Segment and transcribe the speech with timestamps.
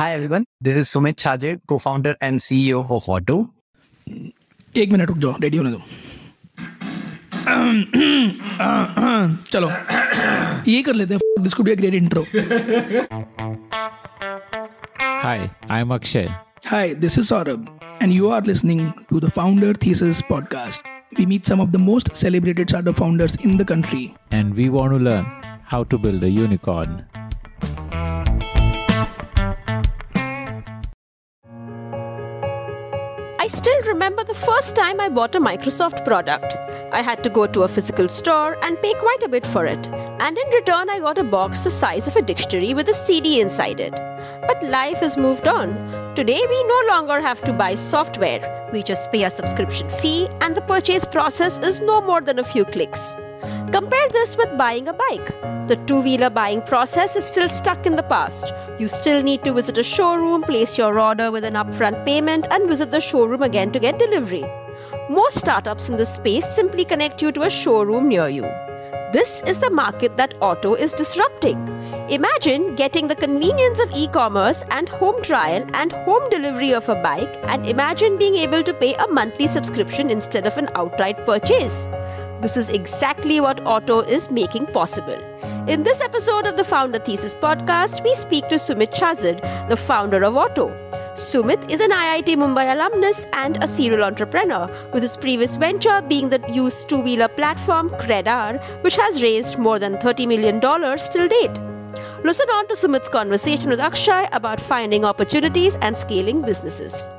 [0.00, 3.34] Hi everyone, this is Sumit Chhazed, co-founder and CEO of OTO.
[4.82, 5.80] एक minute रुक जाओ ready होने दो
[9.50, 9.68] चलो
[10.70, 12.24] ये कर लेते हैं this could be a great intro
[15.26, 15.36] Hi,
[15.78, 16.24] I'm Akshay.
[16.70, 17.68] Hi, this is Saurabh,
[18.00, 18.82] and you are listening
[19.12, 20.90] to the Founder Thesis podcast.
[21.18, 24.02] We meet some of the most celebrated startup founders in the country.
[24.40, 25.30] And we want to learn
[25.76, 27.00] how to build a unicorn.
[33.50, 36.54] Still remember the first time I bought a Microsoft product.
[36.92, 39.86] I had to go to a physical store and pay quite a bit for it.
[40.20, 43.40] And in return, I got a box the size of a dictionary with a CD
[43.40, 43.92] inside it.
[44.46, 45.74] But life has moved on.
[46.14, 48.70] Today, we no longer have to buy software.
[48.72, 52.44] We just pay a subscription fee, and the purchase process is no more than a
[52.44, 53.16] few clicks.
[53.72, 55.28] Compare this with buying a bike.
[55.68, 58.52] The two wheeler buying process is still stuck in the past.
[58.78, 62.68] You still need to visit a showroom, place your order with an upfront payment, and
[62.68, 64.44] visit the showroom again to get delivery.
[65.08, 68.42] Most startups in this space simply connect you to a showroom near you.
[69.12, 71.58] This is the market that OTO is disrupting.
[72.10, 76.94] Imagine getting the convenience of e commerce and home trial and home delivery of a
[77.02, 81.88] bike, and imagine being able to pay a monthly subscription instead of an outright purchase.
[82.40, 85.18] This is exactly what OTO is making possible.
[85.68, 90.24] In this episode of the Founder Thesis podcast, we speak to Sumit Chhazed, the founder
[90.24, 90.68] of OTO.
[91.16, 96.30] Sumit is an IIT Mumbai alumnus and a serial entrepreneur, with his previous venture being
[96.30, 101.58] the used two wheeler platform CredR, which has raised more than $30 million till date.
[102.24, 107.10] Listen on to Sumit's conversation with Akshay about finding opportunities and scaling businesses.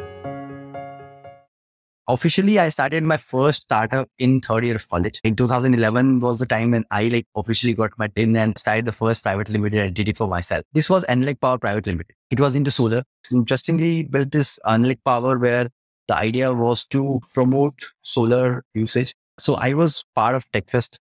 [2.08, 5.20] Officially, I started my first startup in third year of college.
[5.24, 8.92] In 2011 was the time when I like officially got my tin and started the
[8.92, 10.64] first private limited entity for myself.
[10.74, 12.16] This was Enlec Power Private Limited.
[12.32, 13.04] It was into solar.
[13.32, 15.70] Interestingly, built this Enlec Power where
[16.08, 19.14] the idea was to promote solar usage.
[19.38, 20.98] So I was part of TechFest,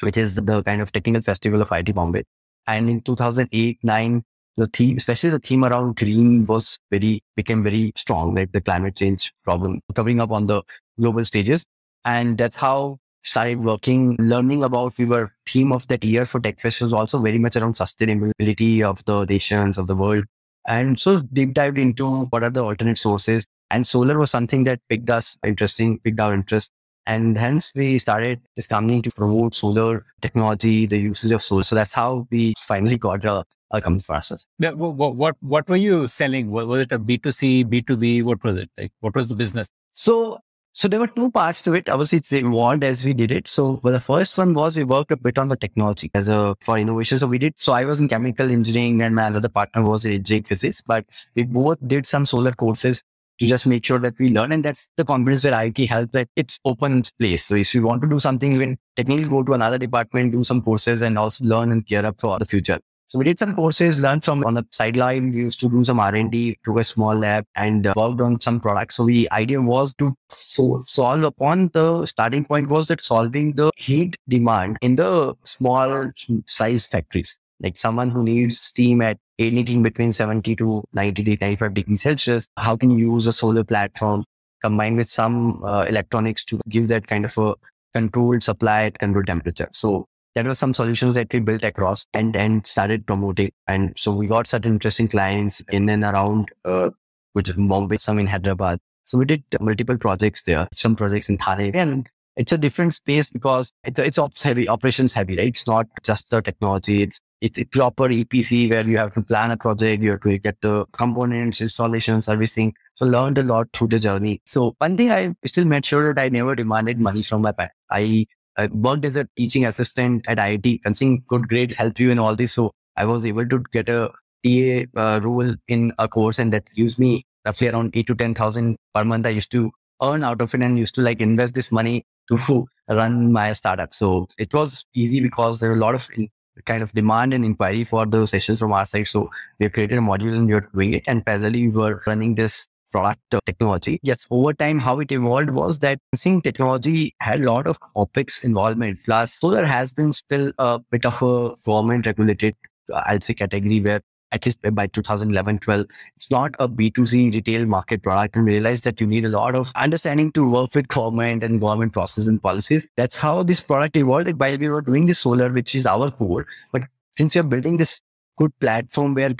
[0.00, 2.24] which is the kind of technical festival of IIT Bombay.
[2.66, 4.24] And in 2008, 9,
[4.58, 8.96] the theme, especially the theme around green was very, became very strong, like the climate
[8.96, 10.62] change problem covering up on the
[11.00, 11.64] global stages.
[12.04, 16.82] And that's how started working, learning about, we were theme of that year for TechFest
[16.82, 20.24] was also very much around sustainability of the nations of the world.
[20.66, 23.46] And so deep dived into what are the alternate sources.
[23.70, 26.70] And solar was something that picked us interesting, picked our interest.
[27.06, 31.62] And hence we started this company to promote solar technology, the usage of solar.
[31.62, 34.46] So that's how we finally got a, a come for ourselves.
[34.58, 36.50] Yeah, what, what what were you selling?
[36.50, 38.22] Was was it a B two C, B two B?
[38.22, 38.92] What was it like?
[39.00, 39.68] What was the business?
[39.90, 40.38] So,
[40.72, 41.88] so there were two parts to it.
[41.88, 43.48] Obviously, it's evolved as we did it.
[43.48, 46.56] So, well, the first one was we worked a bit on the technology as a
[46.60, 47.18] for innovation.
[47.18, 47.58] So we did.
[47.58, 50.80] So I was in chemical engineering, and my other partner was in engineering physics.
[50.80, 53.02] But we both did some solar courses
[53.38, 56.28] to just make sure that we learn, and that's the confidence where IIT helps that
[56.34, 57.44] it's open place.
[57.44, 60.42] So if you want to do something, you can technically go to another department, do
[60.42, 62.80] some courses, and also learn and gear up for the future.
[63.08, 65.32] So we did some courses, learned from on the sideline.
[65.32, 68.20] We used to do some R and D to a small lab and uh, worked
[68.20, 68.96] on some products.
[68.96, 73.70] So the idea was to so, solve upon the starting point was that solving the
[73.78, 76.12] heat demand in the small
[76.44, 77.38] size factories.
[77.60, 82.46] Like someone who needs steam at anything between 70 to 90 to 95 degrees Celsius,
[82.58, 84.24] how can you use a solar platform
[84.60, 87.54] combined with some uh, electronics to give that kind of a
[87.94, 89.70] controlled supply at controlled temperature?
[89.72, 90.06] So
[90.38, 93.50] there were some solutions that we built across and and started promoting.
[93.66, 96.90] And so we got certain interesting clients in and around, uh,
[97.32, 98.78] which is Mumbai, some in Hyderabad.
[99.04, 103.28] So we did multiple projects there, some projects in Thane, and it's a different space
[103.28, 105.48] because it's, it's ops heavy, operations heavy, right?
[105.48, 107.02] It's not just the technology.
[107.02, 110.38] It's it's a proper EPC where you have to plan a project, you have to
[110.38, 112.74] get the components, installation, servicing.
[112.94, 114.40] So learned a lot through the journey.
[114.44, 117.74] So one thing I still made sure that I never demanded money from my parents.
[117.90, 118.26] I
[118.58, 120.82] I worked as a teaching assistant at IIT.
[120.82, 122.52] Considering good grades help you in all this.
[122.52, 124.10] So I was able to get a
[124.44, 128.76] TA uh, role in a course and that gives me roughly around eight to 10,000
[128.94, 129.26] per month.
[129.26, 129.70] I used to
[130.02, 133.94] earn out of it and used to like invest this money to run my startup.
[133.94, 136.28] So it was easy because there were a lot of in,
[136.64, 139.06] kind of demand and inquiry for those sessions from our side.
[139.06, 139.30] So
[139.60, 141.04] we created a module and we were doing it.
[141.06, 143.98] And parallelly, we were running this product technology.
[144.02, 148.44] Yes, over time, how it evolved was that sensing technology had a lot of OPEX
[148.44, 148.98] involvement.
[149.04, 152.56] Plus, solar has been still a bit of a government regulated,
[152.92, 154.00] uh, I'd say, category where
[154.30, 159.00] at least by 2011 12 it's not a b2c retail market product and realize that
[159.00, 162.86] you need a lot of understanding to work with government and government processes and policies
[162.94, 166.46] that's how this product evolved while we were doing the solar which is our core
[166.72, 166.82] but
[167.16, 168.02] since you're building this
[168.38, 169.34] good platform where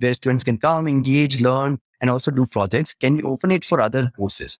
[0.00, 2.92] where students can come, engage, learn, and also do projects.
[2.94, 4.58] Can we open it for other courses?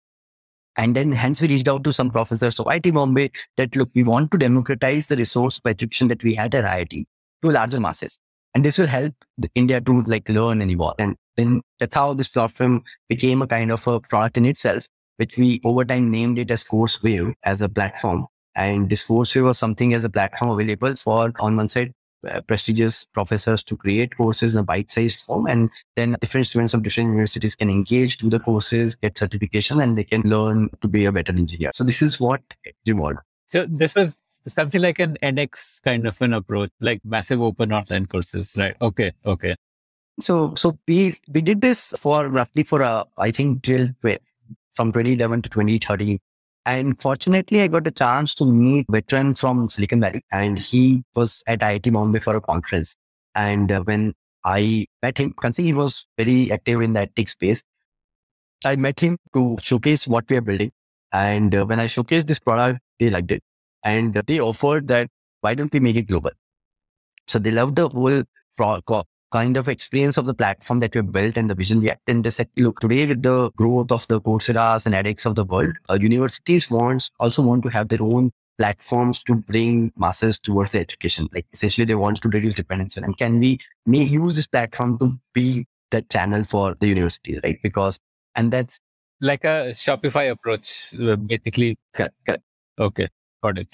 [0.76, 4.04] And then hence we reached out to some professors of IIT Bombay that look, we
[4.04, 7.04] want to democratize the resource of education that we had at IIT
[7.42, 8.18] to larger masses.
[8.54, 9.14] And this will help
[9.54, 10.94] India to like learn and evolve.
[10.98, 14.86] And then that's how this platform became a kind of a product in itself,
[15.16, 18.26] which we over time named it as CourseWave as a platform.
[18.54, 21.92] And this CourseWave was something as a platform available for on one side
[22.46, 27.08] prestigious professors to create courses in a bite-sized form and then different students of different
[27.08, 31.12] universities can engage to the courses get certification and they can learn to be a
[31.12, 32.40] better engineer so this is what
[32.86, 34.16] evolved So this was
[34.46, 38.74] something like an edX kind of an approach, like massive open online courses, right?
[38.80, 39.54] Okay, okay.
[40.20, 43.88] so so we we did this for roughly for uh, i think till
[44.74, 46.18] from 2011 to 2013
[46.64, 51.42] and fortunately, I got a chance to meet veteran from Silicon Valley, and he was
[51.46, 52.94] at IIT Bombay for a conference.
[53.34, 54.14] And uh, when
[54.44, 57.62] I met him, see he was very active in that tech space.
[58.64, 60.70] I met him to showcase what we are building.
[61.12, 63.42] And uh, when I showcased this product, they liked it.
[63.84, 65.08] And they offered that,
[65.40, 66.30] why don't we make it global?
[67.26, 68.22] So they loved the whole
[68.56, 68.80] pro-
[69.32, 71.98] kind of experience of the platform that we have built and the vision we had.
[72.06, 75.44] And they said, look, today with the growth of the Coursera's and edX of the
[75.44, 80.70] world, uh, universities wants also want to have their own platforms to bring masses towards
[80.72, 81.28] the education.
[81.32, 83.00] Like essentially they want to reduce dependency.
[83.00, 87.58] And can we may use this platform to be that channel for the universities, right?
[87.62, 87.98] Because,
[88.36, 88.78] and that's
[89.20, 91.76] Like a Shopify approach, uh, basically.
[91.96, 92.42] correct, correct.
[92.78, 93.08] Okay,
[93.42, 93.68] got it.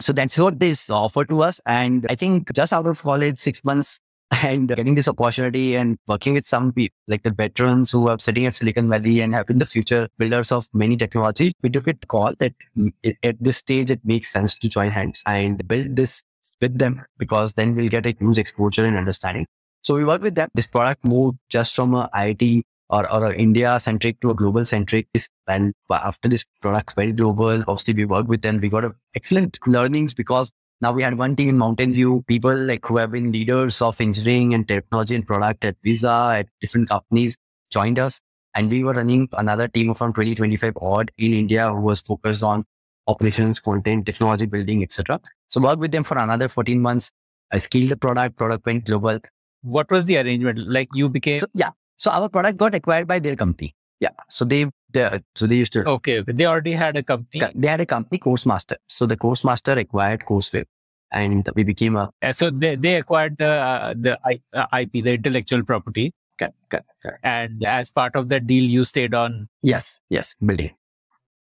[0.00, 1.60] So that's what this offer to us.
[1.66, 4.00] And I think just out of college, six months
[4.42, 8.46] and getting this opportunity and working with some people like the veterans who are sitting
[8.46, 12.06] at Silicon Valley and have been the future builders of many technology, we took it
[12.08, 15.96] call that mm, it, at this stage, it makes sense to join hands and build
[15.96, 16.22] this
[16.60, 19.46] with them because then we'll get a huge exposure and understanding.
[19.82, 20.48] So we work with them.
[20.54, 25.08] This product moved just from a IIT or, or India centric to a global centric.
[25.46, 28.60] And after this product very global, obviously we work with them.
[28.60, 30.52] We got excellent learnings because
[30.84, 34.00] now we had one team in Mountain View, people like who have been leaders of
[34.02, 37.38] engineering and technology and product at Visa, at different companies
[37.70, 38.20] joined us.
[38.54, 42.02] And we were running another team of around 20, 25 odd in India who was
[42.02, 42.66] focused on
[43.06, 45.20] operations, content, technology building, etc.
[45.48, 47.10] So worked with them for another 14 months.
[47.50, 49.18] I scaled the product, product went global.
[49.62, 50.68] What was the arrangement?
[50.68, 51.70] Like you became, So yeah.
[51.96, 53.74] So our product got acquired by their company.
[54.00, 54.10] Yeah.
[54.28, 57.42] So they, they so they used to okay, they already had a company.
[57.54, 58.76] they had a company course master.
[58.88, 60.66] So the course master acquired CourseWave
[61.14, 64.18] and we became a Uh, So they, they acquired the, uh, the
[64.52, 66.12] uh, IP, the intellectual property.
[66.38, 67.20] correct, correct, correct.
[67.22, 70.72] And as part of that deal, you stayed on yes, yes, building.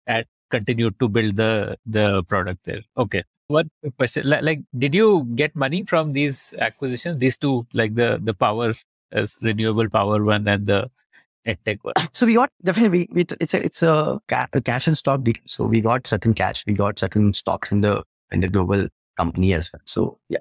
[0.08, 2.82] and continued to build the, the product there.
[2.98, 3.24] Okay.
[3.48, 3.68] What
[3.98, 4.28] question?
[4.30, 7.20] Like, did you get money from these acquisitions?
[7.20, 8.74] These two, like the, the power,
[9.12, 10.90] as renewable power one and the
[11.48, 11.94] edtech one.
[12.14, 15.36] So we got definitely we, it's a it's a, ca- a cash and stock deal.
[15.46, 19.54] So we got certain cash, we got certain stocks in the in the global company
[19.54, 19.82] as well.
[19.86, 20.40] So yeah,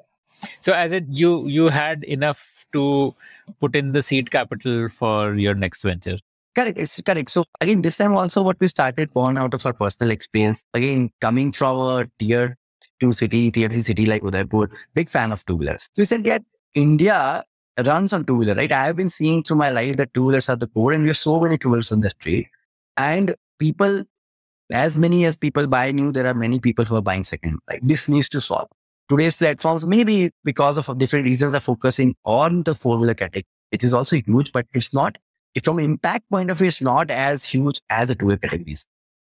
[0.60, 3.14] So as it you you had enough to
[3.60, 6.18] put in the seed capital for your next venture.
[6.56, 6.78] correct.
[6.78, 7.30] It's correct.
[7.30, 10.64] So again, this time also what we started born out of our personal experience.
[10.74, 12.56] Again, coming from a tier
[13.00, 15.88] two city, tier three city like Udaipur, big fan of two wheelers.
[15.94, 16.38] So we said, yeah,
[16.74, 17.44] India
[17.84, 18.70] runs on two wheeler, right?
[18.72, 21.08] I have been seeing through my life that two wheelers are the core, and we
[21.08, 22.48] have so many two wheelers on the street,
[22.96, 24.04] and people.
[24.74, 27.60] As many as people buy new, there are many people who are buying second.
[27.70, 28.69] Like this needs to solve.
[29.08, 33.84] Today's platforms, maybe because of different reasons, are focusing on the four wheeler category, which
[33.84, 35.16] is also huge, but it's not
[35.62, 38.84] from impact point of view, it's not as huge as the two-way categories.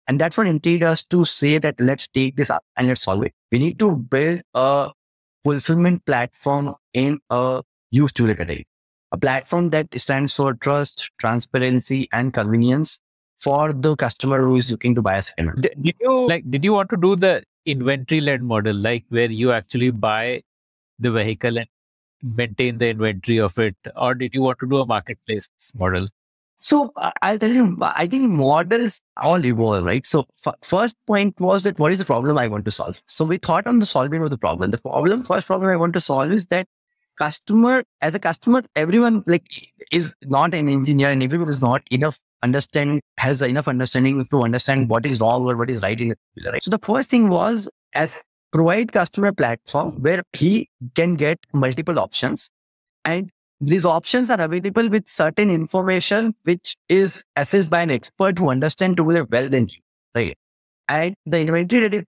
[0.08, 3.24] And that's what intrigued us to say that let's take this up and let's solve
[3.24, 3.32] it.
[3.52, 4.92] We need to build a
[5.44, 8.66] fulfillment platform in a used two category.
[9.12, 12.98] A platform that stands for trust, transparency, and convenience
[13.44, 15.62] for the customer who is looking to buy a second hand.
[15.62, 16.50] Did, did you like?
[16.50, 20.42] Did you want to do the inventory led model, like where you actually buy
[20.98, 21.68] the vehicle and
[22.22, 26.08] maintain the inventory of it, or did you want to do a marketplace model?
[26.60, 30.06] So I- I'll tell you, I think models all evolve, right?
[30.06, 32.96] So f- first point was that what is the problem I want to solve?
[33.06, 34.70] So we thought on the solving of the problem.
[34.70, 36.66] The problem, first problem I want to solve is that
[37.18, 39.46] customer, as a customer, everyone like
[39.92, 44.88] is not an engineer and everyone is not enough understanding, has enough understanding to understand
[44.88, 46.62] what is wrong or what is right in the right.
[46.62, 48.22] So the first thing was as
[48.52, 52.50] provide customer platform where he can get multiple options
[53.04, 58.50] and these options are available with certain information which is assessed by an expert who
[58.50, 59.78] understands two-wheeler well than you,
[60.14, 60.36] right?
[60.88, 62.04] And the inventory that is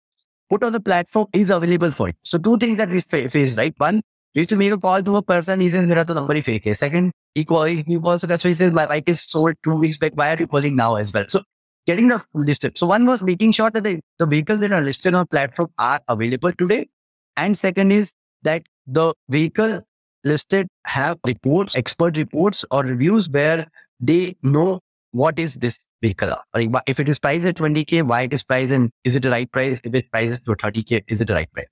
[0.48, 2.16] put on the platform is available for it.
[2.24, 3.74] So two things that we face, right?
[3.78, 4.02] One,
[4.34, 6.64] We used to make a call to a person, he says, Mera to number fake
[6.64, 6.72] hai.
[6.72, 9.98] Second, he, call, he also that's why he says, my bike is sold two weeks
[9.98, 10.12] back.
[10.14, 11.24] Why are you calling now as well?
[11.28, 11.42] So
[11.86, 12.78] getting the listed.
[12.78, 16.00] So one was making sure that the, the vehicles that are listed on platform are
[16.06, 16.88] available today.
[17.36, 19.80] And second is that the vehicle
[20.24, 23.66] listed have reports, expert reports or reviews where
[23.98, 26.36] they know what is this vehicle.
[26.54, 29.30] Like if it is priced at 20K, why it is priced and is it the
[29.30, 29.80] right price?
[29.82, 31.66] If it prices to 30K, is it the right price?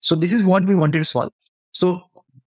[0.00, 1.32] So this is what we wanted to solve.
[1.74, 2.02] So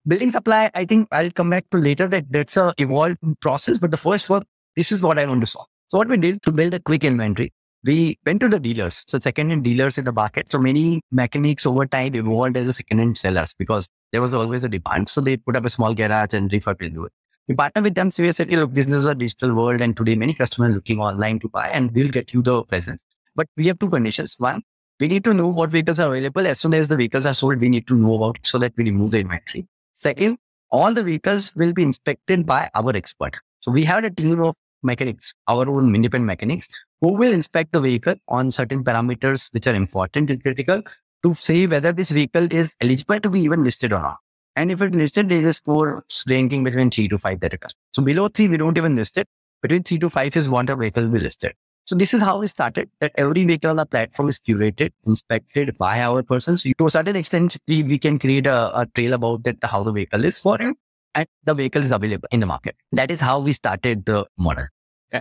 [0.07, 3.77] building supply, I think I'll come back to later that that's a evolved process.
[3.77, 4.43] But the first one,
[4.75, 5.67] this is what I want to solve.
[5.89, 7.53] So what we did to build a quick inventory,
[7.83, 9.03] we went to the dealers.
[9.07, 10.51] So second-hand dealers in the market.
[10.51, 14.69] So many mechanics over time evolved as a second-hand sellers because there was always a
[14.69, 15.09] demand.
[15.09, 17.11] So they put up a small garage and refurb it.
[17.49, 18.11] We partner with them.
[18.11, 19.81] So we said, look, this is a digital world.
[19.81, 23.03] And today many customers looking online to buy and we'll get you the presence.
[23.35, 24.35] But we have two conditions.
[24.37, 24.63] One,
[24.99, 26.47] we need to know what vehicles are available.
[26.47, 28.73] As soon as the vehicles are sold, we need to know about it so that
[28.75, 29.67] we remove the inventory.
[29.93, 30.37] Second,
[30.71, 33.37] all the vehicles will be inspected by our expert.
[33.59, 36.67] So we have a team of mechanics, our own independent mechanics,
[37.01, 40.81] who will inspect the vehicle on certain parameters which are important and critical
[41.23, 44.17] to say whether this vehicle is eligible to be even listed or not.
[44.55, 47.63] And if it's listed, there is a score ranking between three to five that it
[47.93, 49.27] So below three, we don't even list it.
[49.61, 51.53] Between three to five is what a vehicle will be listed.
[51.87, 55.77] So this is how we started that every vehicle on the platform is curated, inspected
[55.77, 56.57] by our person.
[56.57, 59.83] So to a certain extent, we, we can create a, a trail about that, how
[59.83, 60.75] the vehicle is for him
[61.15, 62.75] and the vehicle is available in the market.
[62.91, 64.65] That is how we started the model.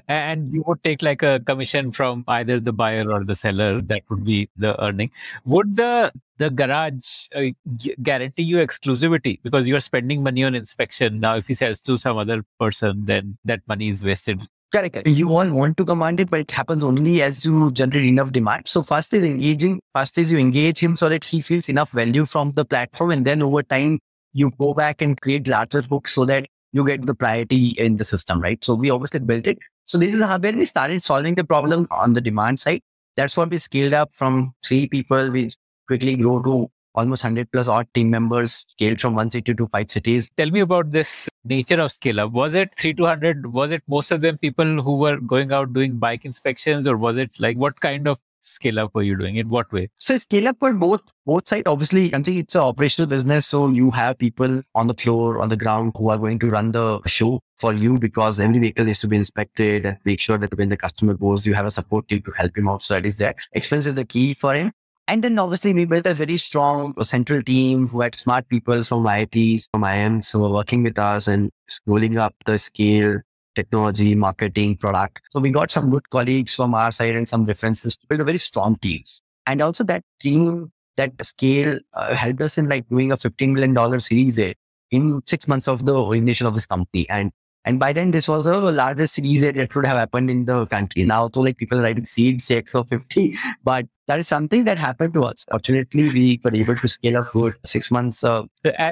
[0.09, 3.81] And you would take like a commission from either the buyer or the seller.
[3.81, 5.13] That would be the earning.
[5.45, 7.45] Would the the garage uh,
[8.03, 11.21] guarantee you exclusivity because you are spending money on inspection?
[11.21, 14.41] Now, if he sells to some other person, then that money is wasted.
[14.73, 15.07] Correct.
[15.07, 18.69] You all want to command it, but it happens only as you generate enough demand.
[18.69, 19.81] So first is engaging.
[19.95, 23.25] First is you engage him so that he feels enough value from the platform, and
[23.25, 24.01] then over time
[24.33, 28.05] you go back and create larger books so that you get the priority in the
[28.05, 28.63] system, right?
[28.63, 29.59] So we obviously built it.
[29.87, 32.83] So this is how when we started solving the problem on the demand side.
[33.15, 35.31] That's what we scaled up from three people.
[35.31, 35.51] We
[35.87, 39.91] quickly grew to almost 100 plus odd team members, scaled from one city to five
[39.91, 40.31] cities.
[40.37, 42.33] Tell me about this nature of scale up.
[42.33, 43.53] Was it three to 100?
[43.53, 47.19] Was it most of them people who were going out doing bike inspections or was
[47.19, 49.37] it like what kind of scale up were you doing?
[49.37, 49.89] In what way?
[49.99, 51.65] So scale up for both both sides.
[51.67, 53.47] Obviously, I think it's an operational business.
[53.47, 56.71] So you have people on the floor, on the ground who are going to run
[56.71, 60.57] the show for you because every vehicle needs to be inspected and make sure that
[60.57, 62.85] when the customer goes, you have a support team to help him out.
[62.85, 63.35] So that is there.
[63.53, 64.73] Expense is the key for him.
[65.09, 69.05] And then obviously we built a very strong central team who had smart people from
[69.05, 73.21] IITs, from IIMs who were working with us and scaling up the scale
[73.55, 75.23] technology, marketing, product.
[75.31, 78.25] So we got some good colleagues from our side and some references to build a
[78.25, 79.03] very strong team.
[79.47, 84.01] And also that team, that scale uh, helped us in like doing a $15 million
[84.01, 84.55] series A
[84.91, 87.09] in six months of the origination of this company.
[87.09, 87.33] And
[87.67, 91.05] and by then, this was the largest series that would have happened in the country.
[91.05, 95.15] Now, so like people writing seed six or 50, but that is something that happened
[95.15, 95.45] to us.
[95.51, 98.23] Fortunately, we were able to scale up good six months.
[98.23, 98.45] Uh,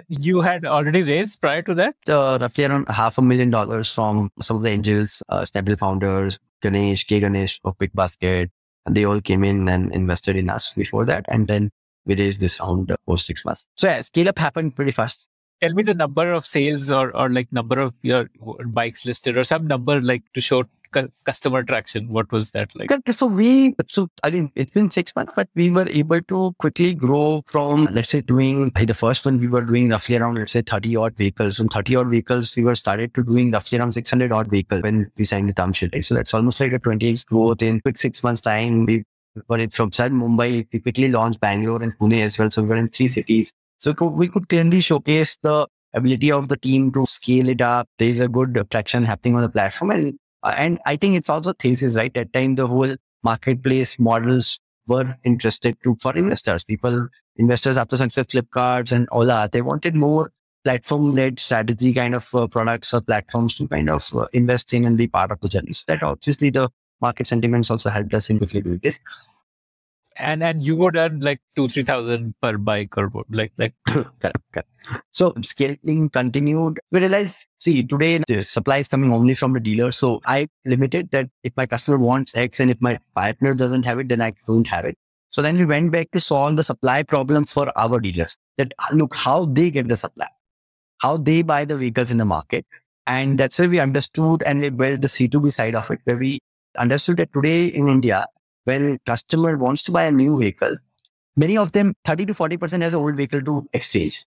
[0.09, 1.95] you had already raised prior to that?
[2.09, 6.41] Uh, roughly around half a million dollars from some of the angels, uh, stable founders,
[6.61, 8.51] Ganesh, K Ganesh of Big Basket.
[8.87, 11.25] And they all came in and invested in us before that.
[11.29, 11.71] And then
[12.07, 13.69] we raised this round post six months.
[13.77, 15.29] So yeah, scale up happened pretty fast
[15.65, 18.29] tell me the number of sales or, or like number of your
[18.67, 22.91] bikes listed or some number like to show cu- customer traction what was that like
[23.21, 26.93] so we so i mean it's been six months but we were able to quickly
[26.95, 30.53] grow from let's say doing like the first one we were doing roughly around let's
[30.53, 33.93] say 30 odd vehicles from 30 odd vehicles we were started to doing roughly around
[33.93, 36.05] 600 odd vehicles when we signed the term sheet right?
[36.05, 39.05] so that's almost like a 20x growth in quick six months time we
[39.51, 40.67] it from South Mumbai.
[40.73, 42.51] We quickly launched Bangalore and Pune as well.
[42.51, 43.53] So we were in three cities.
[43.79, 47.89] So we could clearly showcase the ability of the team to scale it up.
[47.99, 49.91] There's a good traction happening on the platform.
[49.91, 52.17] And, and I think it's also thesis, right?
[52.17, 56.65] At time, the whole marketplace models were interested to for investors.
[56.65, 60.31] People, investors after success Flipkarts and Ola, they wanted more
[60.65, 64.85] platform led strategy kind of uh, products or platforms to kind of uh, invest in
[64.87, 65.73] and be part of the journey.
[65.73, 68.99] So that obviously the market sentiments also helped us in quickly doing this
[70.17, 74.39] and and you would earn like two three thousand per bike or like like correct,
[74.53, 74.69] correct.
[75.13, 76.81] so scaling continued.
[76.91, 79.93] We realized see today the supply is coming only from the dealer.
[79.93, 83.99] So i limited that if my customer wants x and if my partner doesn't have
[83.99, 84.97] it then i don't have it.
[85.31, 88.37] So then we went back to solve the supply problems for our dealers.
[88.57, 90.29] That ah, look how they get the supply.
[90.99, 92.65] How they buy the vehicles in the market.
[93.07, 96.39] And that's where we understood and we built the c2b side of it where we
[96.79, 98.27] understood that today in india
[98.65, 100.77] when customer wants to buy a new vehicle,
[101.37, 104.25] many of them 30 to 40% has an old vehicle to exchange.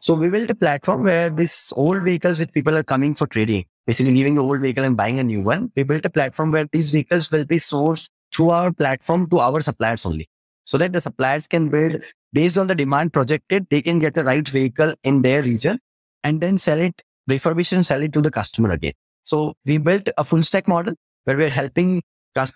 [0.00, 3.66] So we built a platform where these old vehicles which people are coming for trading,
[3.86, 5.70] basically leaving the old vehicle and buying a new one.
[5.76, 9.60] We built a platform where these vehicles will be sourced through our platform to our
[9.60, 10.28] suppliers only.
[10.64, 14.24] So that the suppliers can build based on the demand projected, they can get the
[14.24, 15.80] right vehicle in their region
[16.22, 18.92] and then sell it, refurbish and sell it to the customer again.
[19.24, 20.94] So we built a full stack model
[21.24, 22.02] where we're helping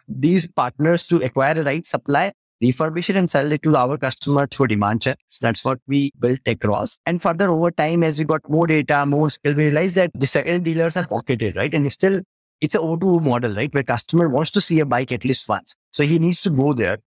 [0.09, 4.47] these partners to acquire the right supply, refurbish it and sell it to our customer
[4.47, 5.19] through demand check.
[5.29, 6.99] So that's what we built across.
[7.07, 10.27] And further over time, as we got more data, more skill, we realized that the
[10.27, 11.73] second dealers are pocketed, right?
[11.73, 12.23] And still,
[12.61, 13.73] it's a O2O model, right?
[13.75, 15.75] Where customer wants to see a bike at least once.
[15.91, 16.99] So he needs to go there.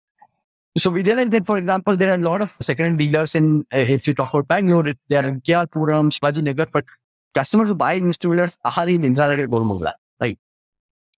[0.78, 3.78] So we realized that, for example, there are a lot of second dealers in, uh,
[3.78, 6.86] if you talk about Bangalore, there are in KR Puram, Shivaji Nagar, but
[7.34, 10.38] customers who buy these two wheelers are in Indiranagar, Koramangala, right?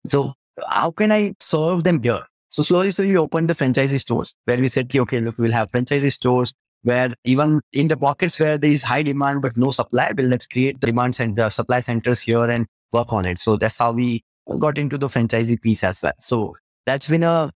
[0.07, 0.33] So
[0.67, 2.25] how can I serve them here?
[2.49, 5.71] So slowly, slowly we opened the franchisee stores where we said, okay, look, we'll have
[5.71, 10.11] franchisee stores where even in the pockets where there is high demand but no supply,
[10.17, 13.39] well, let's create the demand center, supply centers here and work on it.
[13.39, 14.23] So that's how we
[14.57, 16.13] got into the franchisee piece as well.
[16.21, 17.51] So that's been a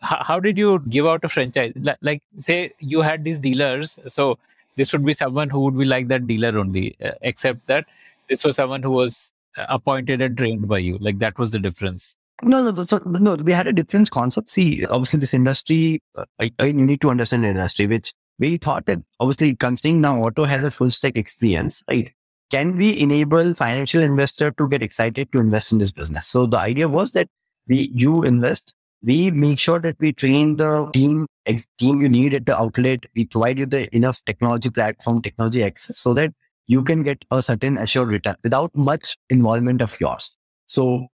[0.00, 1.72] how, did you give out a franchise?
[1.76, 4.38] Like, like, say you had these dealers, so
[4.76, 7.84] this would be someone who would be like that dealer only, uh, except that
[8.28, 10.96] this was someone who was uh, appointed and trained by you.
[10.98, 12.16] Like that was the difference.
[12.42, 12.84] No, no, no.
[12.84, 14.50] So, no, we had a different concept.
[14.50, 18.58] See, obviously, this industry, uh, I, I you need to understand the industry, which we
[18.58, 22.12] thought that obviously, considering now auto has a full stack experience, right?
[22.50, 26.26] Can we enable financial investor to get excited to invest in this business?
[26.26, 27.28] So the idea was that
[27.66, 32.34] we, you invest, we make sure that we train the team, ex- team you need
[32.34, 33.04] at the outlet.
[33.16, 36.32] We provide you the enough technology platform, technology access so that
[36.66, 40.36] you can get a certain assured return without much involvement of yours.
[40.68, 41.08] So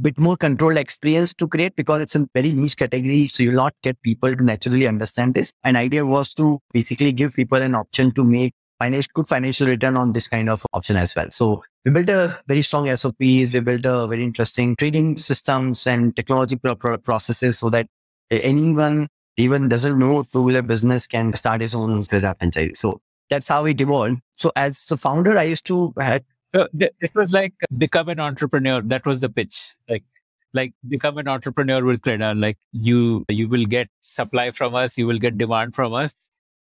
[0.00, 3.28] bit more controlled experience to create because it's a very niche category.
[3.28, 5.52] So you'll not get people to naturally understand this.
[5.64, 9.96] An idea was to basically give people an option to make financial, good financial return
[9.96, 11.30] on this kind of option as well.
[11.30, 13.52] So we built a very strong SOPs.
[13.52, 17.86] We built a very interesting trading systems and technology pro- pro- processes so that
[18.30, 22.78] anyone even doesn't know two-wheeler business can start his own CredR franchise.
[22.78, 24.20] So that's how it evolved.
[24.34, 28.20] So as the founder, I used to had So th- this was like become an
[28.20, 28.80] entrepreneur.
[28.82, 29.74] That was the pitch.
[29.88, 30.04] Like,
[30.52, 32.38] like become an entrepreneur with CredR.
[32.38, 34.98] Like you, you will get supply from us.
[34.98, 36.14] You will get demand from us.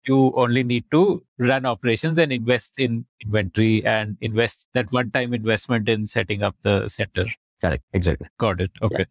[0.06, 5.88] You only need to run operations and invest in inventory and invest that one-time investment
[5.88, 7.24] in setting up the center.
[7.60, 7.82] correct.
[7.94, 8.28] Exactly.
[8.38, 8.70] Got it.
[8.82, 9.06] Okay.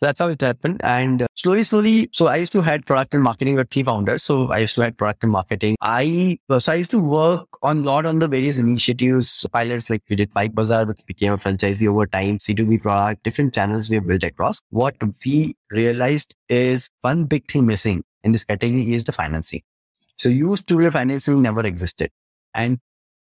[0.00, 0.80] That's how it happened.
[0.84, 4.22] And uh, slowly, slowly, so I used to head product and marketing with three founders.
[4.22, 5.76] So I used to head product and marketing.
[5.80, 10.02] I, so I used to work on a lot on the various initiatives, pilots like
[10.08, 13.96] we did Bike Bazaar, which became a franchisee over time, C2B product, different channels we
[13.96, 14.60] have built across.
[14.70, 19.62] What we realized is one big thing missing in this category is the financing.
[20.16, 22.10] So used two-wheeler financing never existed.
[22.54, 22.78] And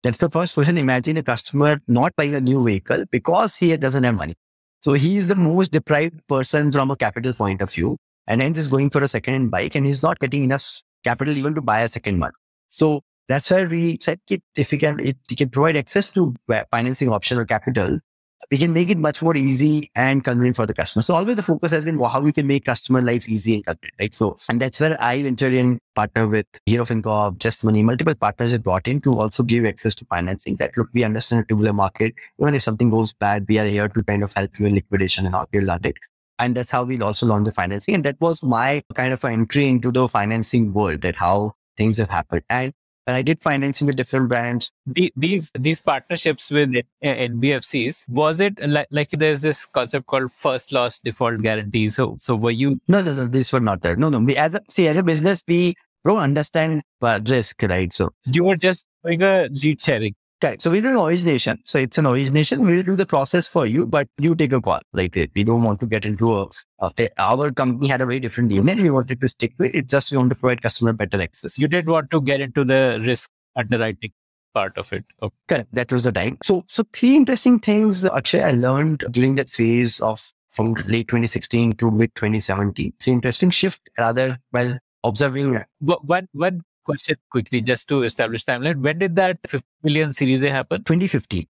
[0.04, 0.78] that's the first question.
[0.78, 4.36] Imagine a customer not buying a new vehicle because he doesn't have money.
[4.82, 8.58] So he is the most deprived person from a capital point of view, and hence
[8.58, 11.82] is going for a second-hand bike, and he's not getting enough capital even to buy
[11.82, 12.32] a second one.
[12.70, 16.36] So that's why we said if we can, it, we can provide access to
[16.72, 18.00] financing option or capital,
[18.50, 21.04] we can make it much more easy and convenient for the customer.
[21.04, 23.94] So always the focus has been how we can make customer lives easy and convenient,
[24.00, 24.14] right?
[24.14, 28.52] So, and that's where I ventured in partner with Hero FinCorp, Just Money, multiple partners
[28.52, 31.74] that brought in to also give access to financing that look, we understand the two-wheeler
[31.74, 32.14] market.
[32.40, 35.26] Even if something goes bad, we are here to kind of help you in liquidation
[35.26, 35.96] and all your it.
[36.40, 37.94] And that's how we also launched the financing.
[37.94, 42.10] And that was my kind of entry into the financing world that how things have
[42.10, 42.44] happened.
[42.50, 42.74] And
[43.08, 48.88] I did financing with different brands, The, these these partnerships with NBFCs was it like,
[48.92, 51.90] like there's this concept called first loss default guarantee.
[51.90, 53.96] So so were you No, no, no, these were not there.
[53.96, 54.20] No, no.
[54.20, 57.92] We as a see as a business, we don't understand uh, risk, right?
[57.92, 60.16] So you were just doing a lead sharing?
[60.44, 61.60] Okay, so we do an origination.
[61.66, 62.66] So it's an origination.
[62.66, 64.80] We'll do the process for you, but you take a call.
[64.92, 66.48] Like uh, we don't want to get into a,
[66.80, 68.82] a our company had a very different DNA.
[68.82, 69.88] We wanted to stick with it.
[69.88, 71.60] Just we want to provide customer better access.
[71.60, 74.14] You did want to get into the risk underwriting
[74.56, 75.06] part of it.
[75.22, 75.36] Okay.
[75.48, 75.70] Correct.
[75.74, 76.40] That was the time.
[76.44, 81.74] So, so three interesting things, actually I learned during that phase of from late 2016
[81.74, 82.94] to mid 2017.
[83.00, 88.82] Three interesting shift rather while observing Wha- One one question quickly just to establish timeline.
[88.82, 90.84] When did that 50 million Series A happen?
[90.84, 91.48] 2015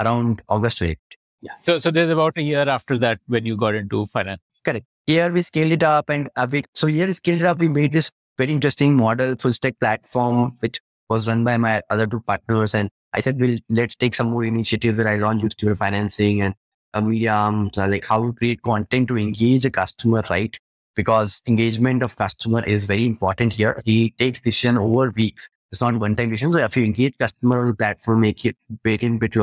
[0.00, 0.96] around August 20.
[1.42, 1.52] Yeah.
[1.60, 4.40] So so there's about a year after that when you got into finance.
[4.64, 4.86] Correct.
[5.06, 7.58] Here we scaled it up and uh, we, so here we scaled it up.
[7.58, 12.06] We made this very interesting model, full stack platform, which was run by my other
[12.06, 12.74] two partners.
[12.74, 16.54] And I said, well, let's take some more initiatives that I launched youth financing and
[16.94, 20.58] uh, medium, so like how to create content to engage a customer, right?
[20.94, 23.80] Because engagement of customer is very important here.
[23.84, 25.48] He takes decision over weeks.
[25.72, 26.52] It's not one time decision.
[26.52, 29.34] So if you engage customer on the platform, make it him bit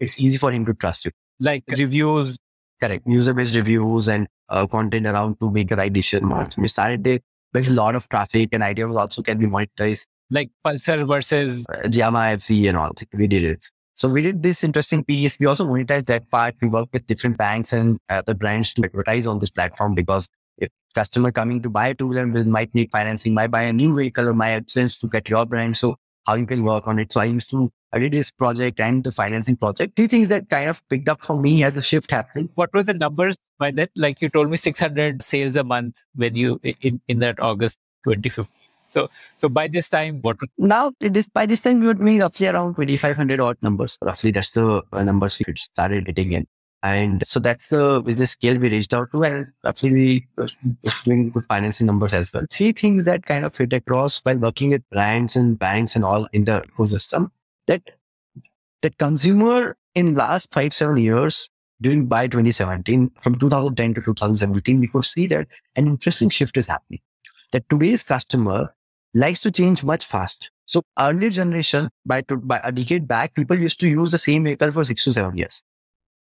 [0.00, 1.12] it's easy for him to trust you.
[1.38, 2.38] Like reviews.
[2.80, 3.06] Correct.
[3.06, 6.32] User based reviews and uh, content around to make a right decision.
[6.58, 10.06] We started it, there's a lot of traffic and ideas also can be monetized.
[10.30, 12.92] Like Pulsar versus Uh, Yamaha FZ and all.
[13.14, 13.70] We did it.
[13.94, 15.38] So we did this interesting piece.
[15.40, 16.56] We also monetized that part.
[16.60, 20.70] We work with different banks and other brands to advertise on this platform because if
[20.94, 23.94] customer coming to buy a two wheeler will might need financing, might buy a new
[23.96, 25.76] vehicle or my absence to get your brand.
[25.76, 27.12] So how you can work on it.
[27.12, 29.96] So I used to I did this project and the financing project.
[29.96, 32.50] Three things that kind of picked up for me as a shift happening.
[32.54, 33.88] what were the numbers by then?
[33.96, 38.52] Like you told me 600 sales a month when you in, in that August 2015.
[38.88, 42.18] So so by this time, what Now it is by this time we were doing
[42.18, 43.96] roughly around 2500 odd numbers.
[44.02, 46.46] Roughly that's the uh, numbers we started hitting in.
[46.82, 50.46] And so that's the business scale we reached out to, and roughly we uh,
[50.82, 52.44] was doing good financing numbers as well.
[52.50, 56.28] Three things that kind of fit across while working with brands and banks and all
[56.32, 57.30] in the ecosystem
[57.66, 57.82] that
[58.82, 61.48] that consumer in last five seven years
[61.80, 66.66] during by 2017 from 2010 to 2017 we could see that an interesting shift is
[66.66, 67.00] happening.
[67.52, 68.74] That today's customer
[69.14, 70.50] likes to change much fast.
[70.66, 74.44] So earlier generation, by, to, by a decade back, people used to use the same
[74.44, 75.62] vehicle for six to seven years.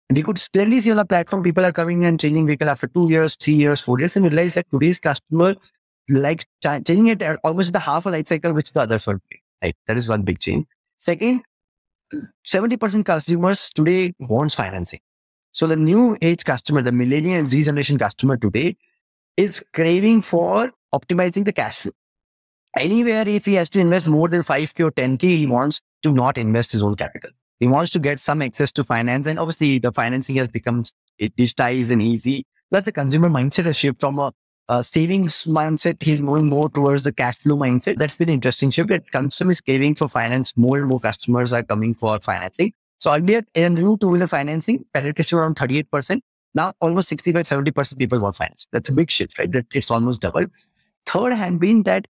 [0.08, 3.08] And could clearly see on the platform, people are coming and changing vehicle after two
[3.10, 5.56] years, three years, four years, and realize that today's customer
[6.08, 9.14] likes ch- changing it at almost the half a life cycle, which the others were
[9.14, 9.40] doing.
[9.62, 9.76] Right?
[9.86, 10.66] That is one big change.
[10.98, 11.42] Second,
[12.46, 15.00] 70% customers today wants financing.
[15.50, 18.76] So the new age customer, the millennial and Z generation customer today
[19.36, 21.92] is craving for optimizing the cash flow
[22.76, 26.38] anywhere if he has to invest more than 5k or 10k he wants to not
[26.38, 29.92] invest his own capital he wants to get some access to finance and obviously the
[29.92, 30.84] financing has become
[31.20, 32.44] digitized and easy.
[32.70, 34.32] Plus the consumer mindset has shifted from a,
[34.68, 37.96] a savings mindset he's moving more towards the cash flow mindset.
[37.96, 41.62] That's been interesting shift that consumer is craving for finance more and more customers are
[41.62, 42.72] coming for financing.
[42.98, 46.20] So earlier in new two-wheeler financing penetration around 38%
[46.54, 48.66] now almost 65 70% people want finance.
[48.72, 49.50] That's a big shift right?
[49.52, 50.46] That it's almost double.
[51.06, 52.06] Third had been that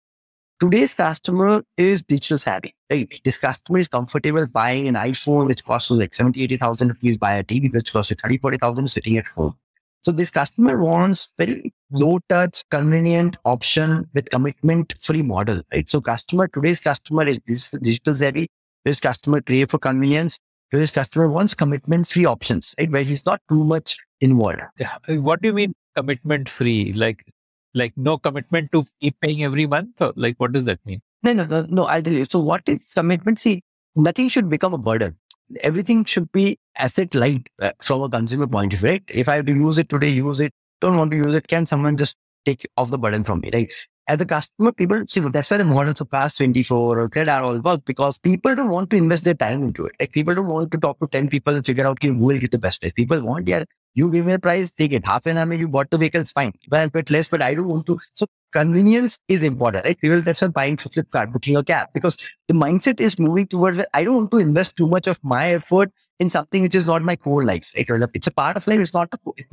[0.60, 3.20] today's customer is digital savvy, right?
[3.24, 7.44] This customer is comfortable buying an iPhone, which costs like 70, 80,000 rupees, buy a
[7.44, 9.56] TV, which costs you 30, 40,000 sitting at home.
[10.02, 15.88] So this customer wants very low touch, convenient option with commitment free model, right?
[15.88, 17.40] So customer, today's customer is
[17.82, 18.48] digital savvy.
[18.84, 20.38] Today's customer crave for convenience.
[20.70, 22.90] Today's customer wants commitment free options, right?
[22.90, 24.60] Where he's not too much involved.
[25.08, 26.92] what do you mean commitment free?
[26.92, 27.24] Like
[27.74, 30.00] like no commitment to keep paying every month?
[30.00, 31.00] Or like what does that mean?
[31.22, 31.84] No, no, no, no.
[31.84, 32.24] I'll tell you.
[32.24, 33.38] So what is commitment?
[33.38, 33.62] See,
[33.94, 35.16] nothing should become a burden.
[35.62, 39.02] Everything should be asset light uh, from a consumer point of view, right?
[39.08, 40.52] If I have to use it today, use it.
[40.80, 41.46] Don't want to use it.
[41.48, 43.72] Can someone just take off the burden from me, right?
[44.08, 47.58] As a customer, people see that's why the models of Cars24 or CredR are all
[47.60, 49.92] work because people don't want to invest their time into it.
[49.98, 52.52] Like people don't want to talk to 10 people and figure out who will get
[52.52, 52.92] the best price.
[52.92, 53.64] People want, yeah,
[53.96, 55.06] you give me a price, take it.
[55.06, 56.52] Half an hour, you bought the vehicle, it's fine.
[56.68, 57.98] But I'll pay less, but I don't want to.
[58.14, 59.98] So convenience is important, right?
[59.98, 63.82] People that's why buying for Flipkart, booking a cab, because the mindset is moving towards
[63.94, 67.02] I don't want to invest too much of my effort in something which is not
[67.02, 67.74] my core likes.
[67.74, 67.88] Right?
[68.14, 68.80] It's a part of life.
[68.80, 69.10] It's not,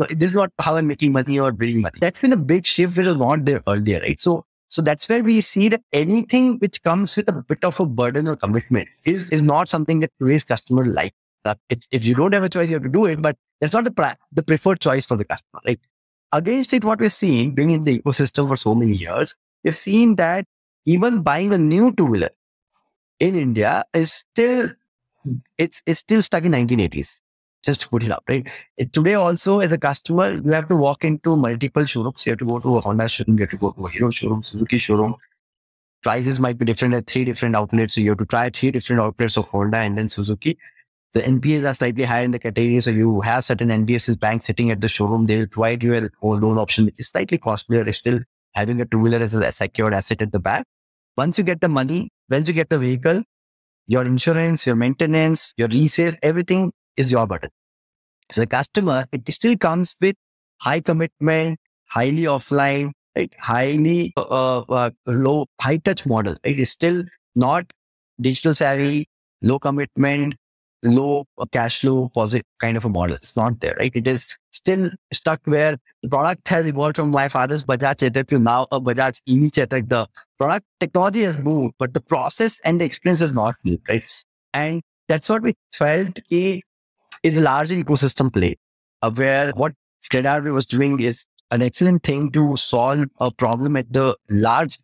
[0.09, 1.99] this is not how I'm making money or bringing money.
[2.01, 4.19] That's been a big shift which was not there earlier, right?
[4.19, 7.85] So so that's where we see that anything which comes with a bit of a
[7.85, 11.13] burden or commitment is, is not something that today's customer like.
[11.45, 13.37] Uh, that it's, if you don't have a choice, you have to do it, but
[13.59, 15.79] that's not the, the preferred choice for the customer, right?
[16.31, 20.15] Against it, what we're seeing, being in the ecosystem for so many years, we've seen
[20.15, 20.45] that
[20.85, 22.29] even buying a new two-wheeler
[23.19, 24.71] in India is still,
[25.57, 27.19] it's, it's still stuck in 1980s
[27.63, 28.47] just to put it up, right?
[28.91, 32.25] Today also as a customer, you have to walk into multiple showrooms.
[32.25, 34.09] You have to go to a Honda showroom, you have to go to a Hero
[34.11, 35.15] showroom, Suzuki showroom.
[36.01, 37.93] Prices might be different at three different outlets.
[37.93, 40.57] So you have to try three different outlets of Honda and then Suzuki.
[41.13, 42.79] The NPAs are slightly higher in the category.
[42.79, 45.27] So you have certain NBFCs banks sitting at the showroom.
[45.27, 47.87] They will provide you a whole loan option, which is slightly costlier.
[47.87, 48.19] It's still
[48.53, 50.65] having a two-wheeler as a secured asset at the back.
[51.15, 53.21] Once you get the money, once you get the vehicle,
[53.85, 57.49] your insurance, your maintenance, your resale, everything is your burden.
[58.29, 60.15] As a customer, it still comes with
[60.61, 63.31] high commitment, highly offline, right?
[63.39, 66.35] Highly uh, uh, low, high touch model.
[66.43, 67.03] It's still
[67.35, 67.71] not
[68.19, 69.07] digital savvy,
[69.41, 70.35] low commitment,
[70.83, 73.15] low cash flow positive kind of a model.
[73.15, 73.91] It's not there, right?
[73.93, 78.39] It is still stuck where the product has evolved from my father's Bajaj Chetak to
[78.39, 79.89] now a Bajaj EV Chetak.
[79.89, 84.23] The product technology has moved, but the process and the experience has not moved, right?
[84.53, 86.61] And that's what we felt is
[87.37, 88.57] a largely ecosystem play,
[89.01, 89.73] uh, where what
[90.11, 94.79] CredR was doing is an excellent thing to solve a problem at the large,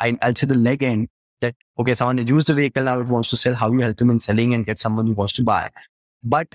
[0.00, 1.08] I'll say the leg end,
[1.40, 3.96] that, okay, someone has used the vehicle, now it wants to sell, how you help
[3.96, 5.70] them in selling and get someone who wants to buy.
[6.22, 6.54] But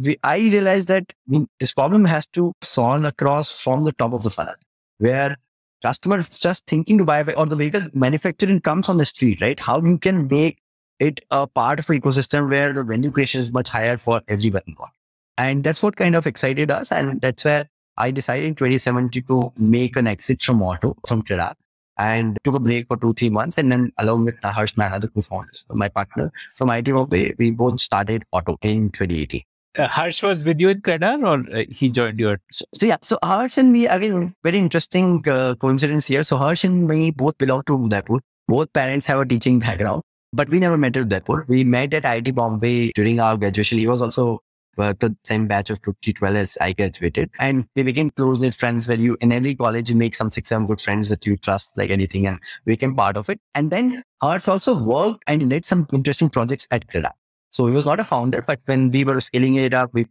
[0.00, 4.12] we, I realized that I mean, this problem has to solve across from the top
[4.12, 4.54] of the funnel
[4.98, 5.36] where
[5.82, 9.58] customer just thinking to buy or the vehicle manufacturing comes on the street, right?
[9.58, 10.58] How you can make
[10.98, 14.62] it a part of an ecosystem where the value creation is much higher for everyone
[14.66, 14.94] involved.
[15.36, 16.92] And that's what kind of excited us.
[16.92, 21.54] And that's where I decided in 2017 to make an exit from auto, from CredR
[21.98, 23.58] and took a break for two, three months.
[23.58, 27.80] And then along with Harsh, my other co-founders, my partner from IIT Bombay, we both
[27.80, 29.42] started OTO in 2018.
[29.76, 32.38] Uh, Harsh was with you in CredR or uh, he joined your?
[32.52, 36.22] So, so yeah, so Harsh and me, again, very interesting uh, coincidence here.
[36.22, 38.20] So Harsh and me both belong to Udaipur.
[38.46, 40.02] Both parents have a teaching background,
[40.32, 41.44] but we never met at Udaipur.
[41.48, 43.78] We met at IIT Bombay during our graduation.
[43.78, 44.42] He was also
[44.78, 47.30] uh, the same batch of 2012 as I graduated.
[47.40, 50.48] And we became close knit friends where you, in every college, you make some six,
[50.48, 53.40] seven good friends that you trust like anything and we became part of it.
[53.54, 57.12] And then Harsh also worked and led some interesting projects at CredR.
[57.50, 60.06] So he was not a founder, but when we were scaling it up, we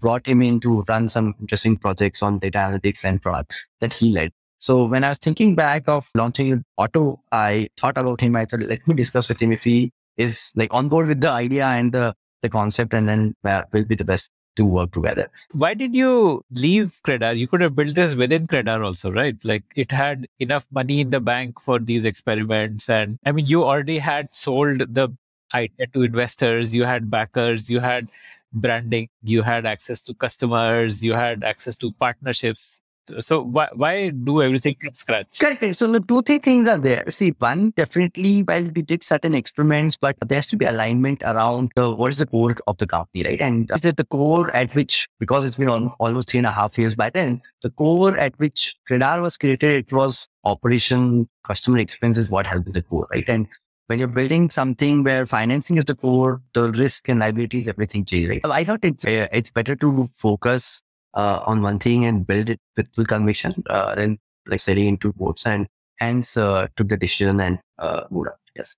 [0.00, 4.10] brought him in to run some interesting projects on data analytics and product that he
[4.10, 4.32] led.
[4.58, 8.36] So when I was thinking back of launching OTO, I thought about him.
[8.36, 11.28] I thought, let me discuss with him if he is like on board with the
[11.28, 12.14] idea and the,
[12.46, 15.28] the concept, and then uh, will be the best to work together.
[15.52, 17.36] Why did you leave CredR?
[17.36, 19.36] You could have built this within CredR also, right?
[19.44, 22.88] Like it had enough money in the bank for these experiments.
[22.88, 25.10] And I mean, you already had sold the
[25.54, 28.08] idea to investors, you had backers, you had
[28.52, 32.80] branding, you had access to customers, you had access to partnerships.
[33.20, 35.38] So why why do everything from scratch?
[35.38, 35.76] Correct.
[35.76, 37.04] So the two, three things are there.
[37.08, 41.72] See, one, definitely, while we did certain experiments, but there has to be alignment around
[41.76, 43.40] uh, what is the core of the company, right?
[43.40, 46.50] And is it the core at which, because it's been on, almost three and a
[46.50, 51.78] half years by then, the core at which CredR was created, it was operation, customer
[51.78, 53.28] experience is what helped with the core, right?
[53.28, 53.46] And
[53.86, 58.28] when you're building something where financing is the core, the risk and liabilities, everything change,
[58.28, 58.40] right?
[58.44, 60.82] I thought it's, uh, it's better to focus
[61.16, 65.12] uh, on one thing and build it with full conviction uh, than like selling into
[65.14, 65.66] boats and
[65.98, 68.28] hence uh, took the decision and uh, moved.
[68.54, 68.76] Yes.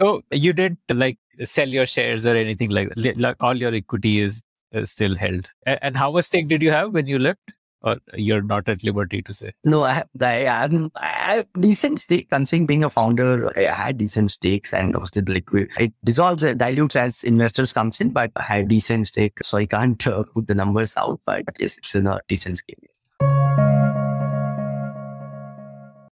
[0.00, 3.18] So you didn't like sell your shares or anything like that.
[3.18, 5.50] Like all your equity is, is still held.
[5.66, 7.52] And how much stake did you have when you left?
[7.82, 9.52] Or you're not at liberty to say?
[9.64, 12.28] No, I have, I have, I have decent stake.
[12.30, 16.96] Considering being a founder, I had decent stakes and the liquid, it dissolves, uh, dilutes
[16.96, 19.38] as investors comes in, but I had decent stake.
[19.42, 23.67] So I can't uh, put the numbers out, but yes, it's a decent scale.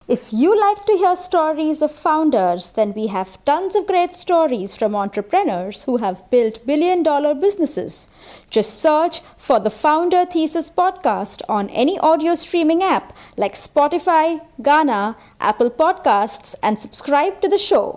[0.06, 4.76] If you like to hear stories of founders, then we have tons of great stories
[4.76, 8.08] from entrepreneurs who have built billion dollar businesses.
[8.50, 15.16] Just search for the Founder Thesis podcast on any audio streaming app like Spotify, Gaana,
[15.40, 17.96] Apple Podcasts, and subscribe to the show.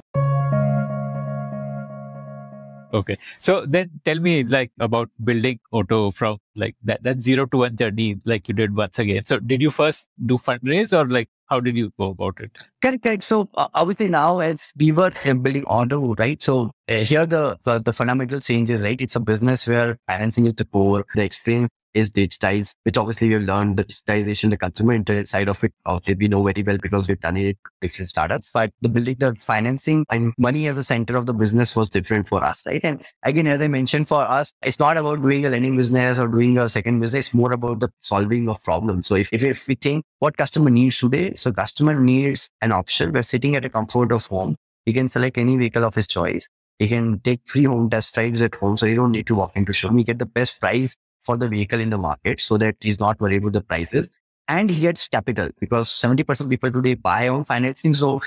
[2.93, 3.17] Okay.
[3.39, 7.75] So then tell me like about building OTO from like that, that zero to one
[7.75, 9.25] journey, like you did once again.
[9.25, 12.51] So did you first do fundraise or like how did you go about it?
[12.81, 13.23] Correct, correct.
[13.23, 16.41] So uh, obviously now as we were uh, building OTO, right?
[16.41, 18.99] So uh, here the, the the fundamental changes, right?
[18.99, 23.41] It's a business where financing is the core, the experience is digitized, which obviously we've
[23.41, 25.73] learned the digitization, the consumer internet side of it.
[25.85, 28.51] Obviously we know very well because we've done it different startups.
[28.53, 32.27] But the building the financing and money as a center of the business was different
[32.27, 32.81] for us, right?
[32.83, 36.27] And again, as I mentioned, for us, it's not about doing a lending business or
[36.27, 39.07] doing a second business, more about the solving of problems.
[39.07, 43.11] So if, if, if we think what customer needs today, so customer needs an option.
[43.11, 44.55] We're sitting at a comfort of home.
[44.85, 46.47] He can select any vehicle of his choice.
[46.79, 48.77] He can take free home test rides at home.
[48.77, 49.97] So you don't need to walk into showroom.
[49.97, 50.95] He get the best price
[51.27, 54.09] for the vehicle in the market so that he's not worried about the prices.
[54.49, 57.93] And he gets capital because 70% of people today buy on financing.
[57.93, 58.21] So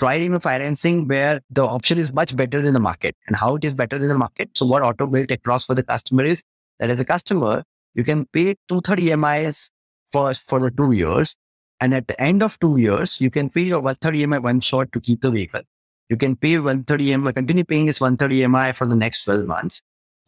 [0.00, 3.16] try him a financing where the option is much better than the market.
[3.28, 4.50] And how it is better than the market.
[4.54, 6.42] So what OTO built across for the customer is
[6.80, 7.62] that as a customer,
[7.94, 9.70] you can pay 230 EMIs
[10.12, 11.36] first for the two years.
[11.80, 14.92] And at the end of two years, you can pay your 130 EMI one shot
[14.92, 15.62] to keep the vehicle.
[16.10, 19.46] You can pay one third EMI, continue paying this 130 EMI for the next 12
[19.46, 19.80] months.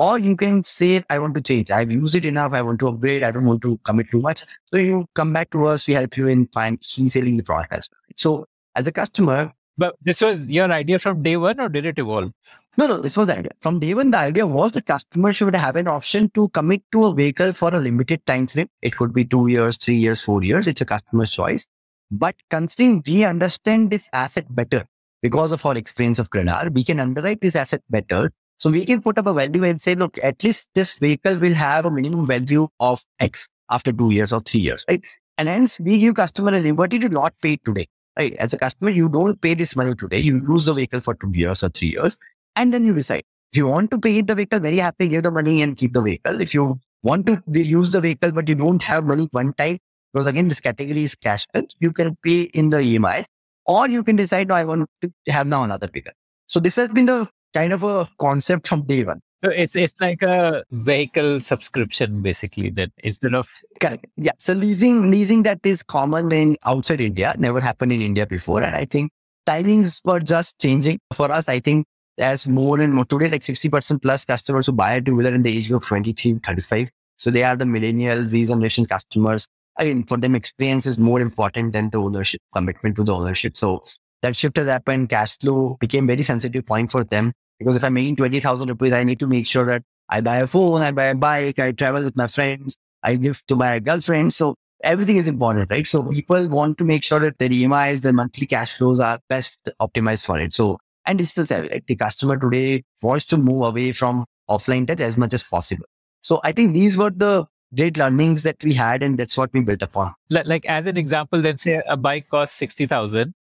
[0.03, 1.71] Or you can say, I want to change.
[1.71, 2.53] I've used it enough.
[2.53, 3.23] I want to upgrade.
[3.23, 4.43] I don't want to commit too much.
[4.73, 5.87] So you come back to us.
[5.87, 8.17] We help you in find reselling the product as well.
[8.17, 11.99] So as a customer, but this was your idea from day one or did it
[11.99, 12.33] evolve?
[12.77, 13.53] No, no, this was the idea.
[13.61, 17.05] From day one, the idea was the customer should have an option to commit to
[17.05, 18.69] a vehicle for a limited time frame.
[18.81, 20.67] It could be two years, three years, four years.
[20.67, 21.69] It's a customer's choice.
[22.11, 24.85] But considering we understand this asset better
[25.21, 28.33] because of our experience of CredR, we can underwrite this asset better.
[28.62, 31.53] So we can put up a value and say, look, at least this vehicle will
[31.53, 35.05] have a minimum value of X after two years or three years, right?
[35.37, 37.88] And hence we give customer a liberty to not pay today.
[38.16, 38.35] right?
[38.35, 40.18] As a customer, you don't pay this money today.
[40.18, 42.18] You use the vehicle for two years or three years,
[42.57, 45.31] and then you decide if you want to pay the vehicle, very happy, give the
[45.31, 46.40] money and keep the vehicle.
[46.40, 49.79] If you want to use the vehicle, but you don't have money one time,
[50.12, 51.46] because again, this category is cash,
[51.81, 53.25] you can pay in the EMI,
[53.66, 56.12] or you can decide, no, I want to have now another vehicle.
[56.46, 59.21] So this has been the kind of a concept from day one.
[59.45, 64.07] So it's it's like a vehicle subscription basically that instead of correct.
[64.17, 64.33] Yeah.
[64.38, 68.62] So leasing leasing that is common in outside India, never happened in India before.
[68.62, 69.11] And I think
[69.47, 71.49] timings were just changing for us.
[71.49, 71.87] I think
[72.19, 75.43] as more and more today, like 60% plus customers who buy a two wheeler in
[75.43, 76.91] the age of 23, 35.
[77.17, 79.47] So they are the millennials Z generation customers.
[79.79, 83.57] I mean, for them, experience is more important than the ownership, commitment to the ownership.
[83.57, 83.83] So
[84.21, 85.09] that shift has happened.
[85.09, 87.33] Cash flow became very sensitive point for them.
[87.59, 90.47] Because if I'm making 20,000 rupees, I need to make sure that I buy a
[90.47, 94.35] phone, I buy a bike, I travel with my friends, I give to my girlfriend.
[94.35, 95.87] So everything is important, right?
[95.87, 99.59] So people want to make sure that their EMIs, their monthly cash flows are best
[99.81, 100.53] optimized for it.
[100.53, 101.83] So, and digital savvy?
[101.87, 105.87] The customer today wants to move away from offline touch as much as possible.
[106.21, 109.61] So I think these were the great learnings that we had and that's what we
[109.62, 110.15] built upon.
[110.29, 113.35] Like as an example, then say a bike costs 60,000.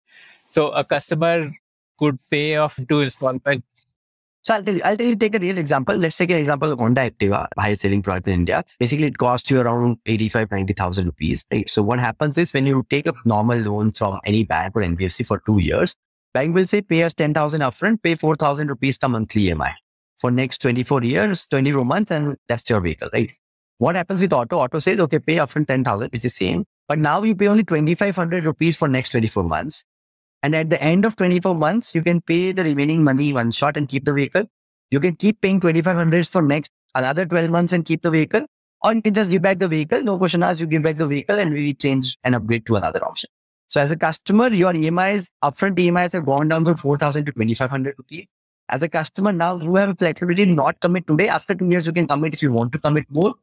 [0.49, 1.51] So a customer
[1.99, 3.78] could pay off two installments
[4.42, 5.96] so I'll tell you, I'll tell you, take a real example.
[5.96, 8.64] Let's take an example of Honda Activa, highest selling product in India.
[8.79, 11.68] Basically, it costs you around 85, 90,000 rupees, right?
[11.68, 15.27] So what happens is when you take a normal loan from any bank or NBFC
[15.27, 15.94] for two years,
[16.33, 19.74] bank will say pay us 10,000 upfront, pay 4,000 rupees a monthly EMI
[20.18, 23.31] for next 24 years, 24 months, and that's your vehicle, right?
[23.79, 24.61] What happens with OTO?
[24.61, 26.64] OTO says, okay, pay upfront 10,000, which is same.
[26.88, 29.85] But now you pay only 2,500 rupees for next 24 months.
[30.42, 33.77] And at the end of 24 months, you can pay the remaining money one shot
[33.77, 34.44] and keep the vehicle.
[34.90, 38.46] You can keep paying 2500 for next another 12 months and keep the vehicle.
[38.83, 40.03] Or you can just give back the vehicle.
[40.03, 43.05] No question asked, you give back the vehicle and we change and upgrade to another
[43.05, 43.29] option.
[43.66, 47.96] So as a customer, your EMIs, upfront EMIs have gone down from 4,000 to 2,500
[47.98, 48.29] rupees.
[48.68, 51.29] As a customer, now you have flexibility not commit today.
[51.29, 53.35] After two years, you can commit if you want to commit more.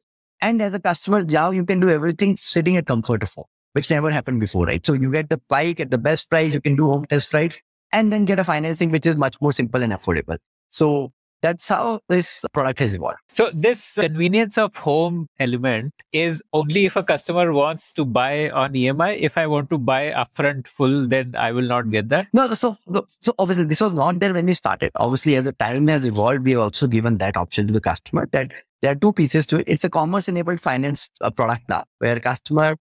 [0.41, 3.89] And as a customer, now you can do everything sitting at comfort of home which
[3.89, 4.85] never happened before, right?
[4.85, 7.61] So you get the bike at the best price, you can do home test rides
[7.91, 10.37] and then get a financing which is much more simple and affordable.
[10.69, 11.11] So
[11.41, 13.17] that's how this product has evolved.
[13.33, 18.73] So this convenience of home element is only if a customer wants to buy on
[18.73, 19.19] EMI.
[19.19, 22.27] If I want to buy upfront full, then I will not get that.
[22.33, 22.77] No, so
[23.21, 24.91] so obviously this was not there when we started.
[24.95, 28.27] Obviously, as the time has evolved, we have also given that option to the customer
[28.31, 29.65] that there are two pieces to it.
[29.67, 32.77] It's a commerce enabled finance uh, product now where customer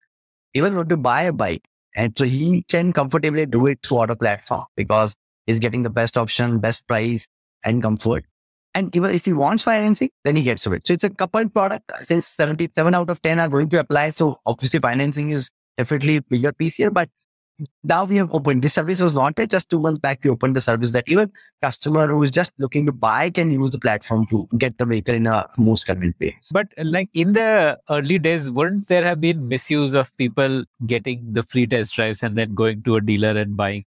[0.55, 1.65] even want to buy a bike.
[1.97, 6.17] And so he can comfortably do it through OTO platform because he's getting the best
[6.17, 7.27] option, best price
[7.65, 8.25] and comfort.
[8.75, 10.87] And even if he wants financing, then he gets it.
[10.87, 14.11] So it's a coupled product since 77 out of 10 are going to apply.
[14.11, 17.09] So obviously financing is definitely bigger piece here, but
[17.83, 20.61] now we have opened this service was launched just two months back we opened the
[20.61, 24.47] service that even customer who is just looking to buy can use the platform to
[24.59, 28.87] get the vehicle in a most convenient way but like in the early days wouldn't
[28.87, 32.97] there have been misuse of people getting the free test drives and then going to
[32.97, 33.85] a dealer and buying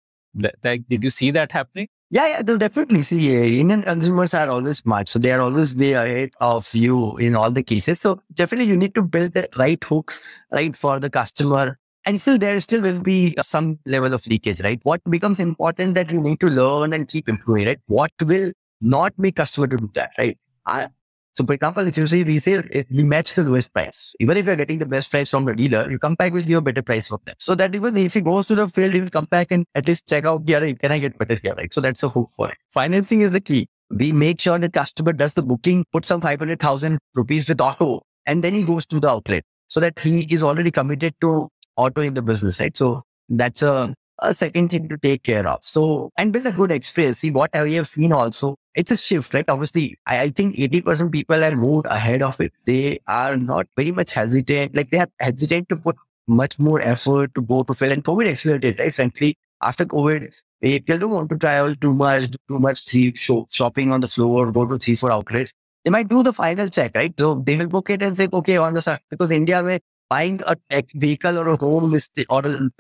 [0.63, 3.37] like did you see that happening yeah, yeah, they'll definitely see.
[3.37, 7.35] Uh, Indian consumers are always smart, so they are always way ahead of you in
[7.35, 8.01] all the cases.
[8.01, 12.39] So definitely, you need to build the right hooks, right, for the customer and still,
[12.39, 14.81] there still will be some level of leakage, right?
[14.85, 17.81] What becomes important that you need to learn and keep improving, right?
[17.87, 20.39] What will not make customer to do that, right?
[20.65, 20.89] I,
[21.35, 24.15] so, for example, if you say resale, we match the lowest price.
[24.21, 26.63] Even if you're getting the best price from the dealer, you come back with your
[26.63, 27.35] better price from them.
[27.39, 29.87] So that even if he goes to the field, he will come back and at
[29.87, 31.75] least check out, yeah, can I get better here, right?
[31.75, 32.57] So that's a hook for it.
[32.73, 33.69] Financing is the key.
[33.91, 38.43] We make sure the customer does the booking, put some 500,000 rupees with OTO, and
[38.43, 42.15] then he goes to the outlet so that he is already committed to OTO in
[42.15, 42.77] the business, right?
[42.77, 45.63] So that's a, a second thing to take care of.
[45.63, 47.19] So, and build a good experience.
[47.19, 49.49] See, what we have seen also, it's a shift, right?
[49.49, 52.53] Obviously, I, I think 80% people are moved ahead of it.
[52.65, 54.77] They are not very much hesitant.
[54.77, 58.29] Like they are hesitant to put much more effort to go to fill and COVID
[58.29, 58.93] accelerated, right?
[58.93, 63.93] Frankly, after COVID, people don't want to travel too much, too much three show, shopping
[63.93, 65.53] on the floor, go to three, four outlets.
[65.85, 67.15] They might do the final check, right?
[67.19, 70.41] So they will book it and say, okay, on the side, because India, where buying
[70.47, 70.57] a
[70.95, 72.71] vehicle or a home is or a,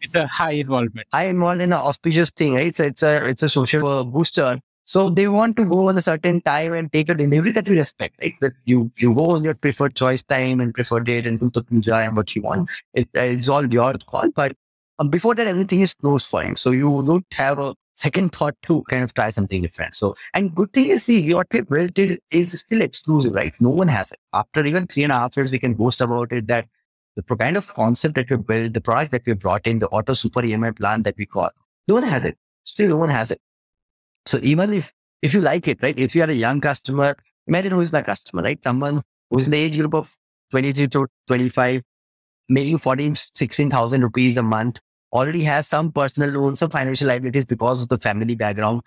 [0.00, 1.06] it's a high involvement.
[1.12, 2.74] high involvement in an auspicious thing right?
[2.74, 4.58] So it's a it's a social uh, booster.
[4.84, 7.78] So they want to go on a certain time and take a delivery that we
[7.78, 8.34] respect right?
[8.40, 11.62] That you you go on your preferred choice time and preferred date and do the
[11.62, 12.70] puja and what you want.
[12.94, 14.56] It, it's all your call but
[14.98, 16.56] um, before that everything is closed for him.
[16.56, 19.94] So you don't have a second thought to kind of try something different.
[19.94, 23.54] So, and good thing is, see, your built it is still exclusive, right?
[23.60, 24.18] No one has it.
[24.32, 26.66] After even three and a half years, we can boast about it that
[27.16, 30.14] the kind of concept that we built, the product that we brought in, the OTO
[30.14, 31.50] super EMI plan that we call,
[31.86, 32.38] no one has it.
[32.64, 33.40] Still, no one has it.
[34.26, 35.98] So even if if you like it, right?
[35.98, 37.16] If you are a young customer,
[37.46, 38.62] imagine who is my customer, right?
[38.62, 40.14] Someone who's in the age group of
[40.50, 41.82] 23 to 25,
[42.48, 44.80] making 14, 16,000 rupees a month,
[45.12, 48.82] already has some personal loans, some financial liabilities because of the family background.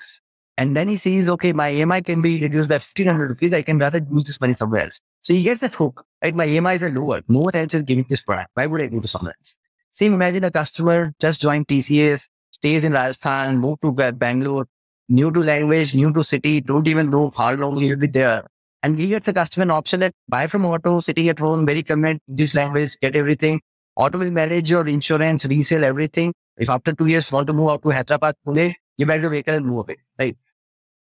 [0.58, 3.54] And then he sees, okay, my EMI can be reduced by 1500 rupees.
[3.54, 5.00] I can rather use this money somewhere else.
[5.22, 6.34] So he gets that hook, right?
[6.34, 7.22] My EMIs are lower.
[7.28, 8.52] No one else is giving this product.
[8.54, 9.58] Why would I go to someone else?
[9.92, 14.68] Same, imagine a customer just joined TCS, stays in Rajasthan, moved to Bangalore,
[15.10, 18.46] new to language, new to city, don't even know how long he'll be there.
[18.84, 21.84] And he gets a customer an option that buy from OTO, sitting at home, very
[21.84, 23.62] convenient, this language, get everything.
[23.98, 26.34] OTO will manage your insurance, resale, everything.
[26.58, 29.30] If after two years you want to move out to Hyderabad, Pune, you buy the
[29.30, 30.38] vehicle and move away, right?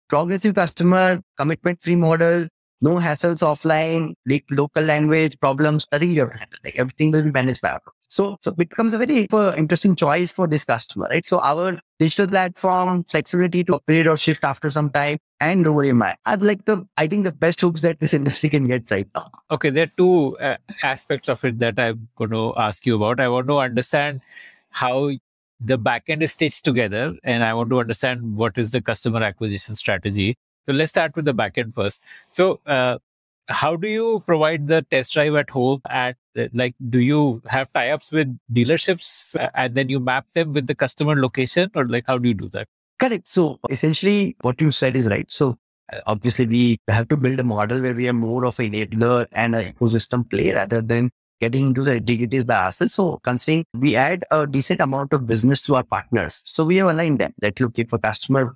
[0.10, 2.48] Progressive customer, commitment free model,
[2.82, 6.60] no hassles offline, like local language problems, nothing you have to handle.
[6.64, 7.91] Like everything will be managed by OTO.
[8.16, 11.26] So, so it becomes a very uh, interesting choice for this customer, right?
[11.26, 16.16] So our digital platform, flexibility to upgrade or shift after some time, and lower EMI
[16.26, 19.30] are like the, I think the best hooks that this industry can get right now.
[19.51, 23.20] Okay, there are two uh, aspects of it that I'm going to ask you about.
[23.20, 24.22] I want to understand
[24.70, 25.11] how
[25.59, 29.76] the backend is stitched together, and I want to understand what is the customer acquisition
[29.76, 30.38] strategy.
[30.66, 32.01] So let's start with the backend first.
[32.30, 32.99] So, uh,
[33.48, 35.82] how do you provide the test drive at home?
[35.89, 40.54] At uh, like, do you have tie-ups with dealerships, uh, and then you map them
[40.54, 42.68] with the customer location, or like, how do you do that?
[43.00, 43.28] Correct.
[43.28, 45.30] So essentially, what you said is right.
[45.32, 45.58] So
[45.91, 49.28] uh, obviously, we have to build a model where we are more of an enabler
[49.34, 52.93] and an ecosystem play rather than getting into the integrities by ourselves.
[52.93, 56.41] So considering we add a decent amount of business to our partners.
[56.46, 58.56] So we have aligned them that look, if a customer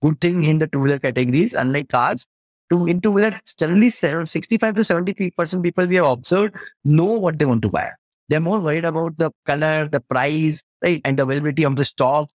[0.00, 2.24] good thing in the two-wheeler categories, unlike cars,
[2.70, 7.62] to in two-wheeler, generally 65 to 73% people we have observed know what they want
[7.62, 7.90] to buy.
[8.28, 11.00] They're more worried about the color, the price, right?
[11.04, 12.28] And the availability of the stock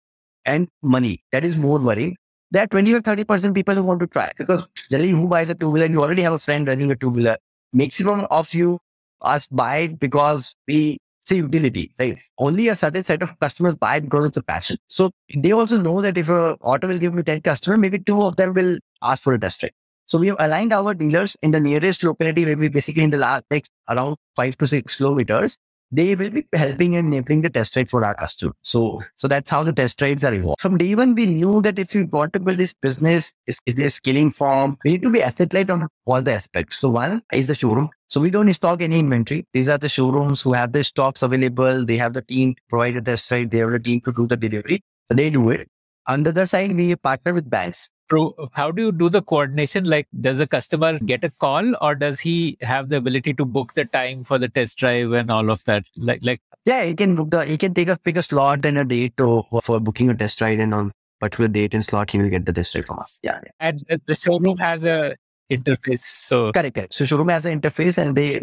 [0.46, 1.24] and money.
[1.32, 2.16] That is more worrying.
[2.52, 5.88] There are 25, 30% people who want to try because generally who buys a two-wheeler,
[5.88, 7.38] you already have a friend running a two-wheeler.
[7.74, 8.80] Maximum of you
[9.22, 12.18] us buy because we say utility, right?
[12.38, 14.78] Only a certain set of customers buy because it's a passion.
[14.88, 18.22] So they also know that if a auto will give me 10 customers, maybe two
[18.24, 19.72] of them will ask for a test drive.
[20.10, 23.18] So we have aligned our dealers in the nearest locality where we basically in the
[23.20, 25.56] last like around five to six kilometers.
[25.92, 28.54] They will be helping and enabling the test ride for our customer.
[28.64, 30.62] So, so that's how the test rides are evolved.
[30.62, 33.76] From day one, we knew that if we want to build this business, is, is
[33.76, 34.78] there scaling form?
[34.84, 36.80] We need to be asset light on all the aspects.
[36.80, 37.90] So one is the showroom.
[38.08, 39.46] So we don't stock any inventory.
[39.54, 41.86] These are the showrooms who have the stocks available.
[41.86, 43.52] They have the team to provide a test ride.
[43.52, 44.82] They have the team to do the delivery.
[45.08, 45.68] So they do it.
[46.08, 47.90] On the other side, we partner with banks.
[48.10, 49.84] Pro, how do you do the coordination?
[49.86, 51.06] Like, does the customer hmm.
[51.06, 54.50] get a call, or does he have the ability to book the time for the
[54.50, 55.86] test drive and all of that?
[55.96, 58.78] Like, like Yeah, he can book the, he can take a pick a slot and
[58.78, 62.18] a date to, for booking a test ride and on particular date and slot, he
[62.18, 63.20] will get the test drive from us.
[63.24, 63.40] Yeah.
[63.44, 63.52] yeah.
[63.60, 65.16] and the- showroom has a
[65.52, 66.02] interface.
[66.02, 66.94] So Correct, correct.
[66.94, 68.42] So showroom has an interface and they,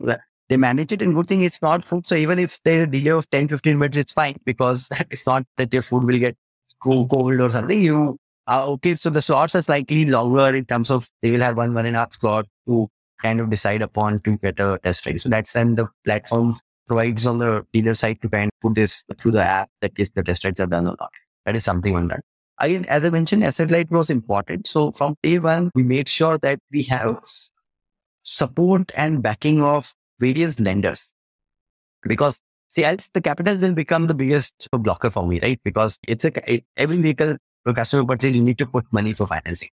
[0.48, 2.06] they manage it and good thing it's not food.
[2.06, 5.44] So even if there's a delay of 10, 15 minutes, it's fine because it's not
[5.56, 6.36] that your food will get
[6.82, 7.80] cool- cold or something.
[7.80, 8.94] You, uh, okay.
[8.94, 11.96] So the slots are slightly longer in terms of they will have one, one and
[11.96, 12.88] a half slot to
[13.22, 15.20] kind of decide upon to get a test ride.
[15.20, 19.04] So that's then the platform provides on the dealer side to kind of put this
[19.18, 21.10] through the app that is the test rides are done or not.
[21.44, 22.20] That is something on that.
[22.58, 24.66] Again, as I mentioned, asset light was important.
[24.66, 27.18] So from day one, we made sure that we have
[28.22, 31.12] support and backing of various lenders
[32.02, 35.60] because see, else the capital will become the biggest blocker for me, right?
[35.64, 37.36] Because it's a it, every vehicle
[37.66, 39.70] for customer purchase, you need to put money for financing.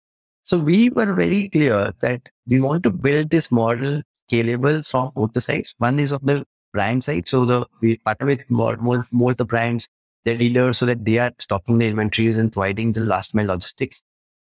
[0.42, 5.32] So we were very clear that we want to build this model scalable from both
[5.32, 5.74] the sides.
[5.78, 7.26] One is of the brand side.
[7.26, 9.88] So the we partner with more more more the brands,
[10.24, 14.02] their dealers, so that they are stocking the inventories and providing the last mile logistics.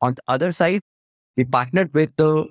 [0.01, 0.81] On the other side,
[1.37, 2.47] we partnered with the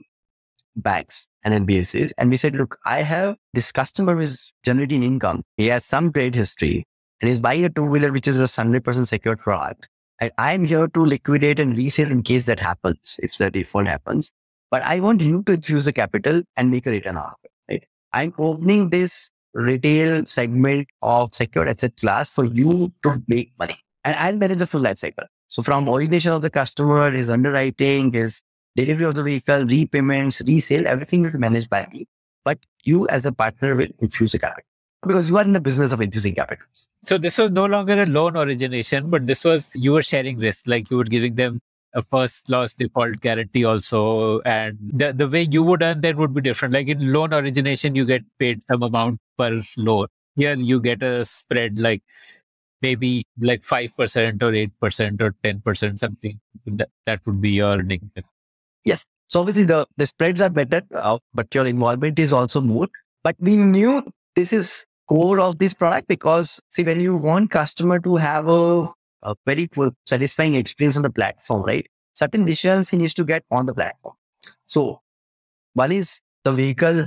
[0.76, 5.42] banks and NBFCs and we said, look, I have this customer who is generating income.
[5.56, 6.84] He has some trade history
[7.20, 9.88] and he's buying a two wheeler, which is a 100% secured product.
[10.38, 14.32] I'm here to liquidate and resell in case that happens, if the default happens.
[14.70, 17.50] But I want you to infuse the capital and make a return out of it,
[17.70, 17.86] right?
[18.12, 23.76] I'm opening this retail segment of secured asset class for you to make money.
[24.04, 25.24] And I'll manage the full life cycle.
[25.48, 28.42] So from origination of the customer, his underwriting, his
[28.76, 32.06] delivery of the vehicle, repayments, resale, everything will be managed by me.
[32.44, 34.64] But you as a partner will infuse the capital
[35.06, 36.66] because you are in the business of infusing capital.
[37.04, 40.66] So this was no longer a loan origination, but this was you were sharing risk,
[40.66, 41.60] like you were giving them
[41.94, 46.34] a first loss default guarantee also, and the the way you would earn that would
[46.34, 46.74] be different.
[46.74, 51.24] Like in loan origination, you get paid some amount per loan, here you get a
[51.24, 52.02] spread like
[52.80, 53.90] maybe like 5%
[54.42, 58.10] or 8% or 10% something that, that would be your earning
[58.84, 59.04] Yes.
[59.26, 62.88] So obviously the, the spreads are better, uh, but your involvement is also more.
[63.22, 67.98] But we knew this is core of this product because see, when you want customer
[68.00, 68.88] to have a,
[69.22, 71.86] a very full, satisfying experience on the platform, right?
[72.14, 74.14] Certain decisions he needs to get on the platform.
[74.66, 75.00] So
[75.74, 77.06] one is the vehicle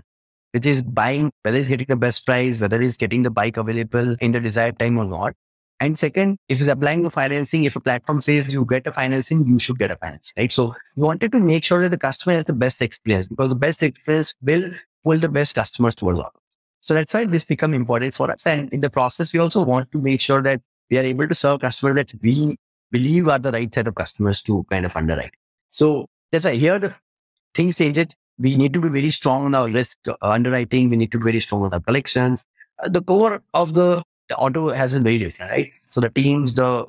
[0.54, 4.16] which is buying, whether he's getting the best price, whether he's getting the bike available
[4.20, 5.34] in the desired time or not.
[5.80, 9.48] And second, if he's applying for financing, if a platform says you get a financing,
[9.48, 10.52] you should get a financing, right?
[10.52, 13.56] So we wanted to make sure that the customer has the best experience because the
[13.56, 14.70] best experience will
[15.04, 16.30] pull the best customers towards us.
[16.82, 18.46] So that's why this become important for us.
[18.46, 21.36] And in the process, we also want to make sure that we are able to
[21.36, 22.58] serve customers that we
[22.92, 25.34] believe are the right set of customers to kind of underwrite.
[25.70, 26.94] So that's why here the
[27.54, 28.16] things change it.
[28.38, 30.90] We need to be very strong on our risk uh, underwriting.
[30.90, 32.46] We need to be very strong on our collections.
[32.80, 35.72] Uh, the core of the the OTO has been very different, right?
[35.90, 36.86] So the teams, the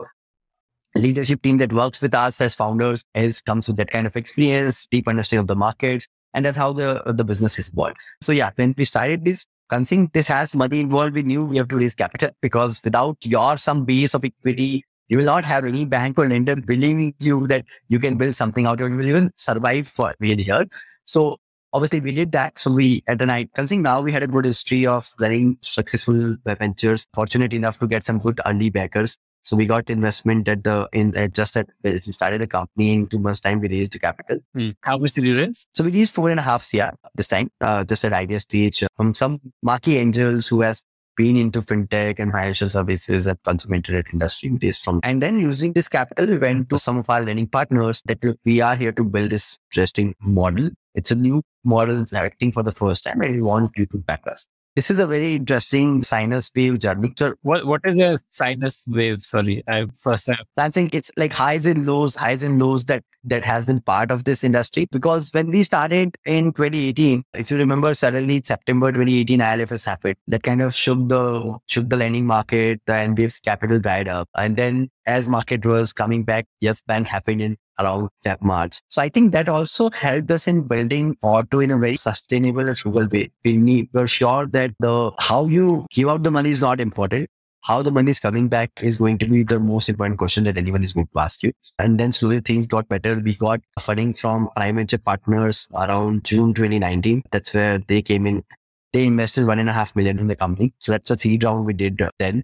[0.94, 4.86] leadership team that works with us as founders has comes with that kind of experience,
[4.86, 7.94] deep understanding of the markets, and that's how the the business is born.
[8.20, 11.68] So yeah, when we started this, considering this has money involved, we knew we have
[11.68, 15.86] to raise capital because without your some base of equity, you will not have any
[15.86, 19.30] bank or lender believing you that you can build something out or you will even
[19.36, 20.66] survive for a year.
[21.06, 21.38] So
[21.72, 22.58] obviously we did that.
[22.58, 26.36] So we at the night, considering now we had a good history of running successful
[26.44, 29.16] ventures, fortunate enough to get some good early backers.
[29.42, 33.06] So we got investment at the in at just at we started the company in
[33.08, 33.60] two months time.
[33.60, 34.38] We raised the capital.
[34.82, 37.50] how much did you raise So we raised four and a half CR this time,
[37.60, 40.84] uh, just at idea stage from some marquee angels who has
[41.16, 44.50] been into fintech and financial services and consumer internet industry.
[44.50, 47.48] We raised from and then using this capital, we went to some of our lending
[47.48, 50.70] partners that look, we are here to build this interesting model.
[50.94, 54.26] It's a new model acting for the first time, and we want you to back
[54.26, 54.46] us.
[54.74, 57.12] This is a very interesting sinus wave journey.
[57.18, 61.34] So what what is a sinus wave sorry i first time I'm saying it's like
[61.34, 64.86] highs and lows, highs and lows that that has been part of this industry.
[64.90, 70.16] Because when we started in 2018, if you remember, suddenly September 2018, IL&FS happened.
[70.26, 72.80] That kind of shook the shook the lending market.
[72.86, 77.42] The NBF's capital dried up, and then as market was coming back, Yes Bank happened
[77.42, 78.80] in around that much.
[78.88, 82.78] So I think that also helped us in building OTO in a very sustainable and
[82.78, 83.30] frugal way.
[83.44, 87.28] We need, we're sure that the how you give out the money is not important
[87.62, 90.58] how the money is coming back is going to be the most important question that
[90.58, 91.52] anyone is going to ask you.
[91.78, 93.20] And then slowly things got better.
[93.20, 97.22] We got funding from prime venture partners around June 2019.
[97.30, 98.44] That's where they came in.
[98.92, 100.74] They invested one and a half million in the company.
[100.80, 102.42] So that's a seed round we did then.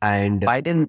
[0.00, 0.88] And by then,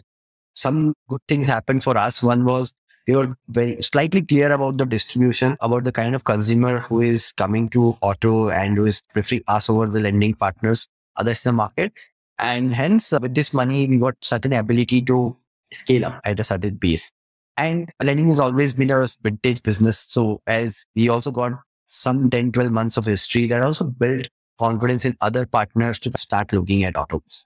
[0.56, 2.24] some good things happened for us.
[2.24, 2.74] One was
[3.08, 7.32] we were very slightly clear about the distribution, about the kind of consumer who is
[7.32, 11.54] coming to OTO and who is preferring us over the lending partners, others in the
[11.54, 11.94] market.
[12.40, 15.38] And hence, uh, with this money, we got certain ability to
[15.72, 17.12] scale up at a certain pace.
[17.58, 20.00] And lending has always been a vintage business.
[20.00, 21.54] So as we also got
[21.88, 24.28] some 10, 12 months of history that also built
[24.60, 27.46] confidence in other partners to start looking at autos.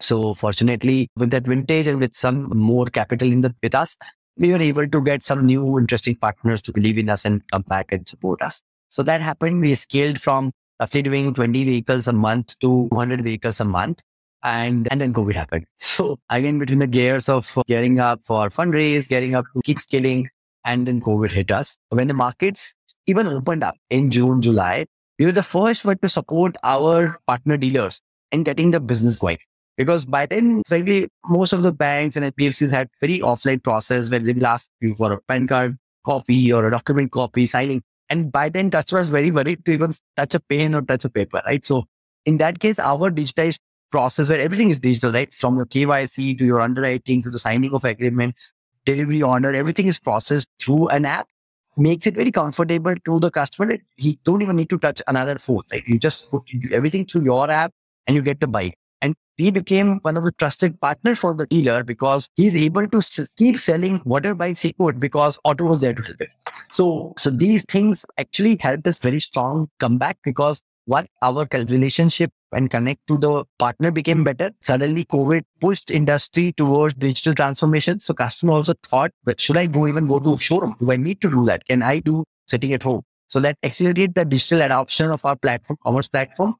[0.00, 3.96] So fortunately, with that vintage and with some more capital in the with us,
[4.38, 7.62] we were able to get some new interesting partners to believe in us and come
[7.62, 8.62] back and support us.
[8.88, 9.60] So that happened.
[9.60, 14.02] We scaled from roughly doing 20 vehicles a month to 100 vehicles a month.
[14.44, 15.66] And, and then COVID happened.
[15.78, 20.28] So again, between the gears of gearing up for fundraise, gearing up to keep scaling,
[20.64, 21.76] and then COVID hit us.
[21.88, 22.74] When the markets
[23.06, 24.86] even opened up in June, July,
[25.18, 29.38] we were the first one to support our partner dealers in getting the business going.
[29.78, 34.18] Because by then, frankly, most of the banks and NBFCs had very offline process where
[34.18, 37.82] they will ask you for a PAN card copy or a document copy signing.
[38.10, 41.40] And by then, customers very worried to even touch a pen or touch a paper,
[41.46, 41.64] right?
[41.64, 41.86] So
[42.26, 43.60] in that case, our digitized
[43.90, 45.32] process where everything is digital, right?
[45.32, 48.52] From your KYC to your underwriting to the signing of agreements,
[48.84, 51.28] delivery order, everything is processed through an app
[51.76, 53.78] makes it very comfortable to the customer.
[53.96, 55.84] He don't even need to touch another phone, right?
[55.86, 57.72] You just put everything through your app
[58.06, 58.77] and you get the bike.
[59.00, 62.98] And we became one of the trusted partners for the dealer because he's able to
[62.98, 66.28] s- keep selling whatever bikes he could because OTO was there to help him.
[66.70, 72.70] So, so these things actually helped us very strong comeback because what our relationship and
[72.70, 74.50] connect to the partner became better.
[74.62, 78.00] Suddenly COVID pushed industry towards digital transformation.
[78.00, 80.76] So customer also thought, but should I go even go to showroom?
[80.80, 81.66] Do I need to do that?
[81.66, 83.02] Can I do sitting at home?
[83.28, 86.54] So that accelerated the digital adoption of our platform, commerce platform.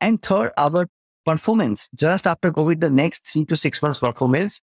[0.00, 0.86] And third, our
[1.24, 4.60] performance just after COVID, the next three to six months performance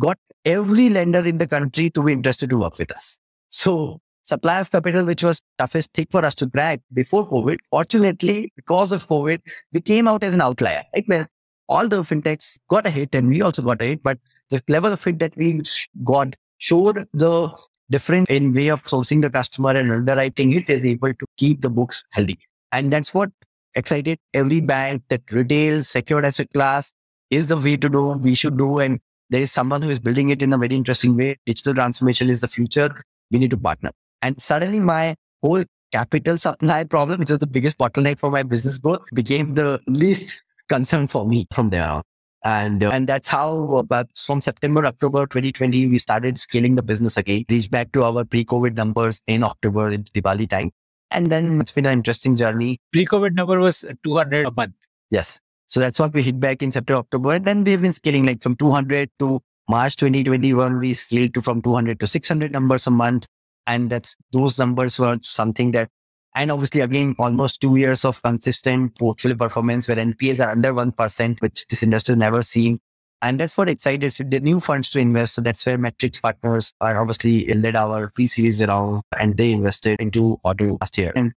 [0.00, 3.18] got every lender in the country to be interested to work with us.
[3.50, 8.52] So supply of capital, which was toughest thing for us to crack before COVID, fortunately,
[8.56, 9.40] because of COVID,
[9.72, 10.82] we came out as an outlier.
[10.94, 11.26] Like, well,
[11.68, 14.18] all the fintechs got a hit and we also got a hit, but
[14.50, 15.60] the level of hit that we
[16.04, 17.50] got showed the
[17.90, 21.70] difference in way of sourcing the customer and underwriting it is able to keep the
[21.70, 22.38] books healthy.
[22.72, 23.30] And that's what
[23.74, 26.92] excited every bank that retail secured asset class
[27.30, 28.78] is the way to do, we should do.
[28.78, 29.00] And
[29.30, 31.38] there is someone who is building it in a very interesting way.
[31.46, 33.04] Digital transformation is the future.
[33.30, 33.90] We need to partner.
[34.20, 38.78] And suddenly my whole capital supply problem, which is the biggest bottleneck for my business
[38.78, 42.02] growth, became the least concern for me from there on.
[42.44, 47.16] And, uh, and that's how uh, from September, October 2020, we started scaling the business
[47.16, 50.72] again, reached back to our pre-COVID numbers in October, in Diwali time.
[51.14, 51.60] And then hmm.
[51.60, 52.80] it's been an interesting journey.
[52.92, 54.74] Pre-COVID number was 200 a month.
[55.10, 55.40] Yes.
[55.66, 57.34] So that's what we hit back in September, October.
[57.34, 61.62] And then we've been scaling like from 200 to March 2021, we scaled to from
[61.62, 63.26] 200 to 600 numbers a month.
[63.66, 65.88] And that's those numbers were something that
[66.34, 71.40] and obviously, again, almost two years of consistent portfolio performance where NPAs are under 1%,
[71.40, 72.80] which this industry has never seen.
[73.22, 75.34] And that's what excited the new funds to invest.
[75.34, 80.40] So that's where Matrix Partners are obviously led our pre-series around and they invested into
[80.44, 81.12] OTO last year.
[81.14, 81.32] And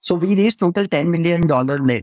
[0.00, 1.42] so we raised total $10 million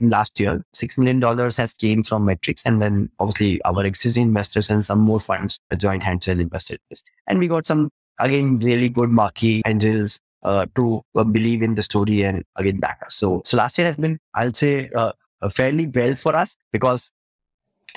[0.09, 0.63] last year.
[0.75, 2.61] $6 million has came from Matrix.
[2.63, 6.79] And then obviously our existing investors and some more funds joined hands and invested.
[7.25, 7.89] And we got some,
[8.19, 13.01] again, really good marquee angels uh, to uh, believe in the story and again back
[13.03, 13.15] us.
[13.15, 15.13] So, so last year has been, I'll say, uh,
[15.49, 17.11] fairly well for us because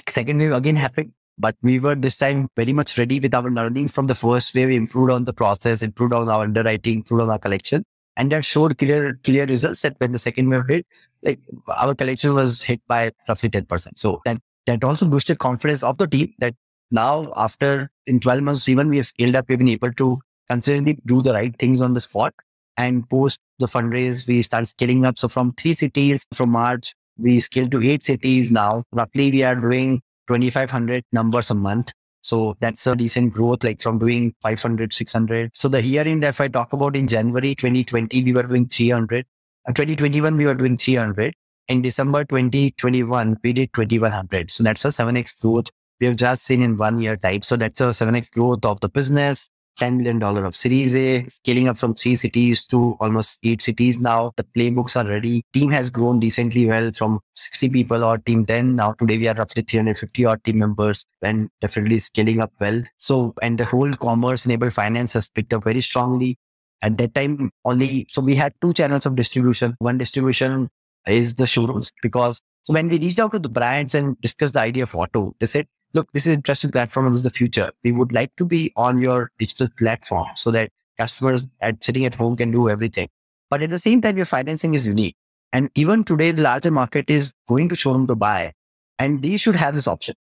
[0.09, 1.13] second wave again happened.
[1.39, 4.69] But we were this time very much ready with our learning from the first wave,
[4.69, 7.83] we improved on the process, improved on our underwriting, improved on our collection.
[8.17, 10.87] And that showed clear, clear results that when the second wave hit,
[11.23, 13.89] like our collection was hit by roughly 10%.
[13.97, 16.55] So that, that also boosted confidence of the team that
[16.91, 20.21] now after in 12 months, even we have scaled up, we've been able to
[20.51, 22.35] consistently do the right things on the spot.
[22.77, 25.19] And post the fundraise, we start scaling up.
[25.19, 28.85] So from three cities from March, we scaled to eight cities now.
[28.93, 31.93] Roughly, we are doing 2,500 numbers a month.
[32.23, 35.57] So that's a decent growth, like from doing 500, 600.
[35.57, 39.27] So the year end, if I talk about in January 2020, we were doing 300.
[39.67, 41.35] In 2021, we were doing 300.
[41.69, 44.51] In December 2021, we did 2100.
[44.51, 47.45] So that's a 7x growth we have just seen in one year type.
[47.45, 49.51] So that's a 7x growth of the business.
[49.79, 54.33] $10 million of Series A, scaling up from three cities to almost eight cities now.
[54.37, 55.43] The playbooks are ready.
[55.53, 58.75] Team has grown decently well from 60 people or team 10.
[58.75, 62.83] Now today we are roughly 350 odd team members and definitely scaling up well.
[62.97, 66.39] So, and the whole commerce enabled finance has picked up very strongly.
[66.83, 69.77] At that time only, so we had two channels of distribution.
[69.81, 70.71] One distribution
[71.07, 74.61] is the showrooms because so when we reached out to the brands and discussed the
[74.61, 77.31] idea of OTO, they said, look, this is an interesting platform and this is the
[77.31, 77.71] future.
[77.85, 82.15] We would like to be on your digital platform so that customers at sitting at
[82.15, 83.09] home can do everything.
[83.49, 85.17] But at the same time, your financing is unique.
[85.53, 88.53] And even today, the larger market is going to showroom to buy
[88.99, 90.15] and they should have this option.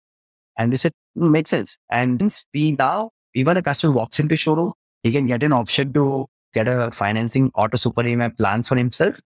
[0.57, 1.77] And we said, mm, makes sense.
[1.91, 2.21] And
[2.53, 6.67] we now, even a customer walks into showroom, he can get an option to get
[6.67, 9.19] a financing OTO super EMI plan for himself.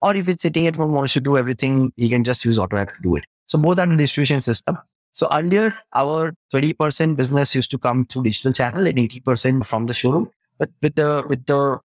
[0.00, 2.76] Or if it's sitting at home, wants to do everything, he can just use OTO
[2.76, 3.24] app to do it.
[3.46, 4.78] So both are the distribution system.
[5.12, 9.94] So earlier, our 20% business used to come through digital channel and 80% from the
[9.94, 10.30] showroom.
[10.58, 11.78] But with the, with the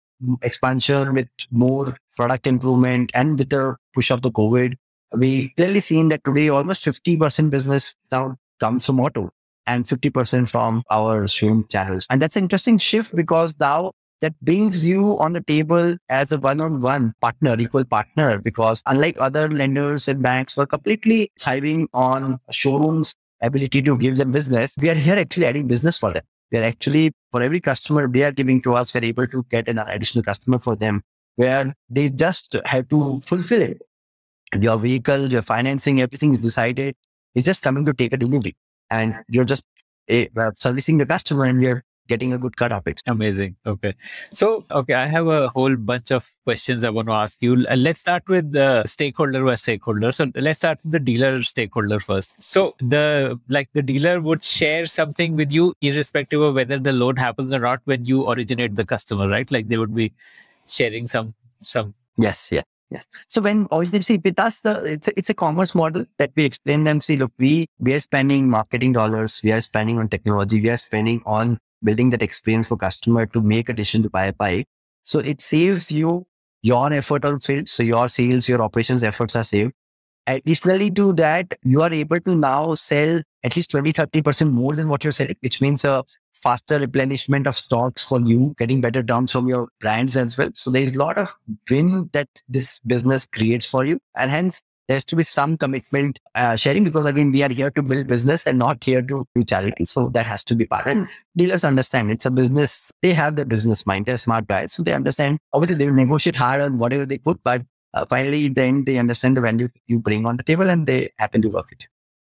[0.42, 4.74] expansion, with more product improvement and with the push of the COVID,
[5.16, 9.30] we clearly seen that today almost 50% business now comes from OTO
[9.66, 12.06] and 50% from our showroom channels.
[12.10, 13.92] And that's an interesting shift because now
[14.22, 19.50] that brings you on the table as a one-on-one partner, equal partner, because unlike other
[19.50, 24.88] lenders and banks who are completely thriving on showrooms ability to give them business, we
[24.88, 26.22] are here actually adding business for them.
[26.50, 29.68] We are actually, for every customer they are giving to us, we're able to get
[29.68, 31.02] an additional customer for them
[31.36, 33.82] where they just have to fulfill it.
[34.60, 36.94] Your vehicle, your financing, everything is decided.
[37.34, 38.54] It's just coming to take a delivery
[38.90, 39.64] and you're just
[40.10, 43.00] uh, servicing the customer and we're getting a good cut of it.
[43.06, 43.56] Amazing.
[43.66, 43.94] Okay.
[44.32, 47.64] So, okay, I have a whole bunch of questions I want to ask you.
[47.68, 50.12] Uh, let's start with the stakeholder or stakeholder.
[50.12, 52.42] So, let's start with the dealer stakeholder first.
[52.42, 57.16] So, the like the dealer would share something with you, irrespective of whether the loan
[57.16, 59.50] happens or not, when you originate the customer, right?
[59.50, 60.12] Like they would be
[60.66, 61.94] sharing some some.
[62.18, 62.50] Yes.
[62.52, 62.62] Yeah.
[62.90, 63.06] Yes.
[63.28, 66.84] So when obviously with us, the it's a, it's a commerce model that we explain
[66.84, 67.00] them.
[67.00, 70.76] See, look, we we are spending marketing dollars, we are spending on technology, we are
[70.76, 74.66] spending on building that experience for customer to make a decision to buy a bike.
[75.02, 76.26] So it saves you
[76.62, 77.68] your effort on field.
[77.68, 79.72] So your sales, your operations efforts are saved.
[80.26, 84.88] Additionally to that, you are able to now sell at least 20, 30% more than
[84.88, 86.04] what you're selling, which means a
[86.42, 90.50] faster replenishment of stocks for you, getting better terms from your brands as well.
[90.54, 91.34] So there's a lot of
[91.70, 93.98] win that this business creates for you.
[94.16, 97.70] And hence there has to be some commitment uh, sharing because again, we are here
[97.70, 99.84] to build business and not here to do charity.
[99.84, 100.86] So that has to be part.
[100.86, 102.90] And dealers understand it's a business.
[103.00, 104.06] They have the business mind.
[104.06, 104.72] They're smart guys.
[104.72, 105.38] So they understand.
[105.52, 107.62] Obviously, they will negotiate hard on whatever they put, but
[107.94, 111.42] uh, finally, then they understand the value you bring on the table and they happen
[111.42, 111.86] to work it.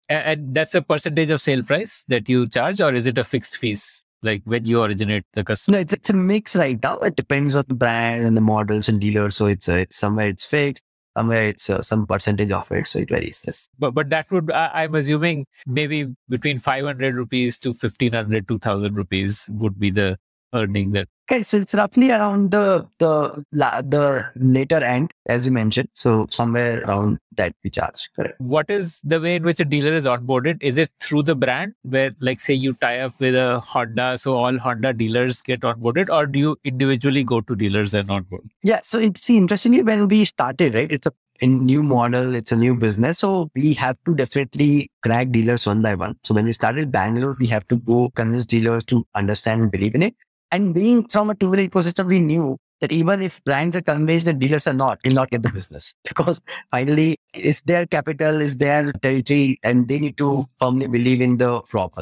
[0.09, 3.25] And, and that's a percentage of sale price that you charge, or is it a
[3.25, 4.03] fixed fees?
[4.23, 5.79] Like when you originate the customer?
[5.79, 6.99] No, it's, it's a mix right now.
[6.99, 9.37] It depends on the brand and the models and dealers.
[9.37, 10.83] So it's, uh, it's somewhere it's fixed
[11.17, 13.43] somewhere it's uh, some percentage of it, so it varies.
[13.47, 13.69] Yes.
[13.79, 19.49] But but that would I, am assuming maybe between 500 rupees to 1500 2000 rupees
[19.53, 20.19] would be the
[20.53, 25.89] earning that Okay, so it's roughly around the the the later end, as you mentioned.
[25.95, 28.09] So somewhere around that we charge.
[28.17, 28.35] Correct.
[28.41, 30.61] What is the way in which a dealer is onboarded?
[30.61, 34.35] Is it through the brand, where like say you tie up with a Honda, so
[34.35, 38.51] all Honda dealers get onboarded, or do you individually go to dealers and onboard?
[38.65, 38.81] Yeah.
[38.83, 42.57] So it, see, interestingly, when we started, right, it's a a new model, it's a
[42.57, 43.19] new business.
[43.19, 46.19] So we have to definitely crack dealers one by one.
[46.25, 49.95] So when we started Bangalore, we have to go convince dealers to understand and believe
[49.95, 50.15] in it.
[50.53, 54.39] And being from a two-wheeler ecosystem, we knew that even if brands are convinced that
[54.39, 56.41] dealers are not, will not get the business because
[56.71, 61.61] finally it's their capital, it's their territory, and they need to firmly believe in the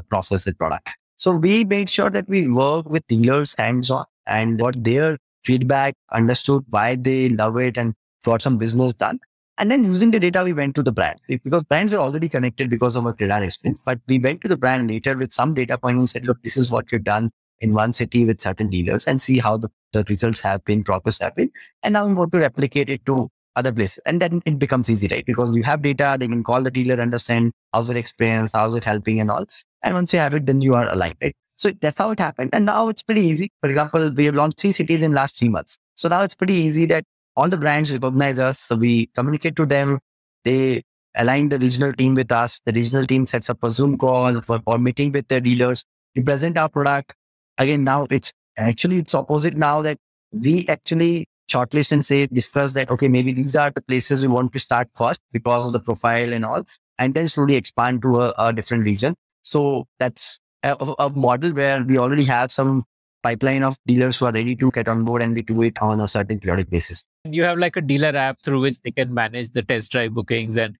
[0.08, 0.88] process and product.
[1.16, 6.64] So we made sure that we work with dealers hands-on and got their feedback, understood
[6.70, 7.94] why they love it, and
[8.24, 9.18] got some business done.
[9.58, 12.70] And then using the data, we went to the brand because brands are already connected
[12.70, 13.80] because of our CredR experience.
[13.84, 16.56] But we went to the brand later with some data point and said, look, this
[16.56, 20.04] is what you've done in one city with certain dealers and see how the, the
[20.04, 21.50] results have been, progress have been.
[21.82, 23.98] And now we want to replicate it to other places.
[24.06, 25.26] And then it becomes easy, right?
[25.26, 28.84] Because you have data, they can call the dealer, understand how's it experience, how's it
[28.84, 29.44] helping and all.
[29.82, 31.34] And once you have it, then you are aligned, right?
[31.56, 32.50] So that's how it happened.
[32.52, 33.50] And now it's pretty easy.
[33.60, 35.76] For example, we have launched three cities in last three months.
[35.96, 37.04] So now it's pretty easy that
[37.36, 38.60] all the brands recognize us.
[38.60, 39.98] So we communicate to them.
[40.44, 40.82] They
[41.16, 42.60] align the regional team with us.
[42.64, 45.84] The regional team sets up a Zoom call for, or meeting with their dealers.
[46.14, 47.14] We present our product
[47.58, 49.98] again, now it's actually it's opposite now that
[50.32, 54.52] we actually shortlist and say, discuss that, okay, maybe these are the places we want
[54.52, 56.62] to start first because of the profile and all,
[56.98, 59.14] and then slowly expand to a, a different region.
[59.42, 62.84] So that's a, a, model where we already have some
[63.22, 66.00] pipeline of dealers who are ready to get on board and we do it on
[66.00, 67.04] a certain periodic basis.
[67.24, 70.56] You have like a dealer app through which they can manage the test drive bookings
[70.58, 70.76] and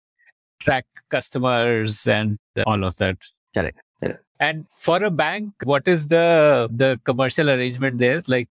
[0.60, 3.16] track customers and all of that.
[3.54, 3.80] Correct.
[4.40, 8.22] And for a bank, what is the the commercial arrangement there?
[8.26, 8.48] Like,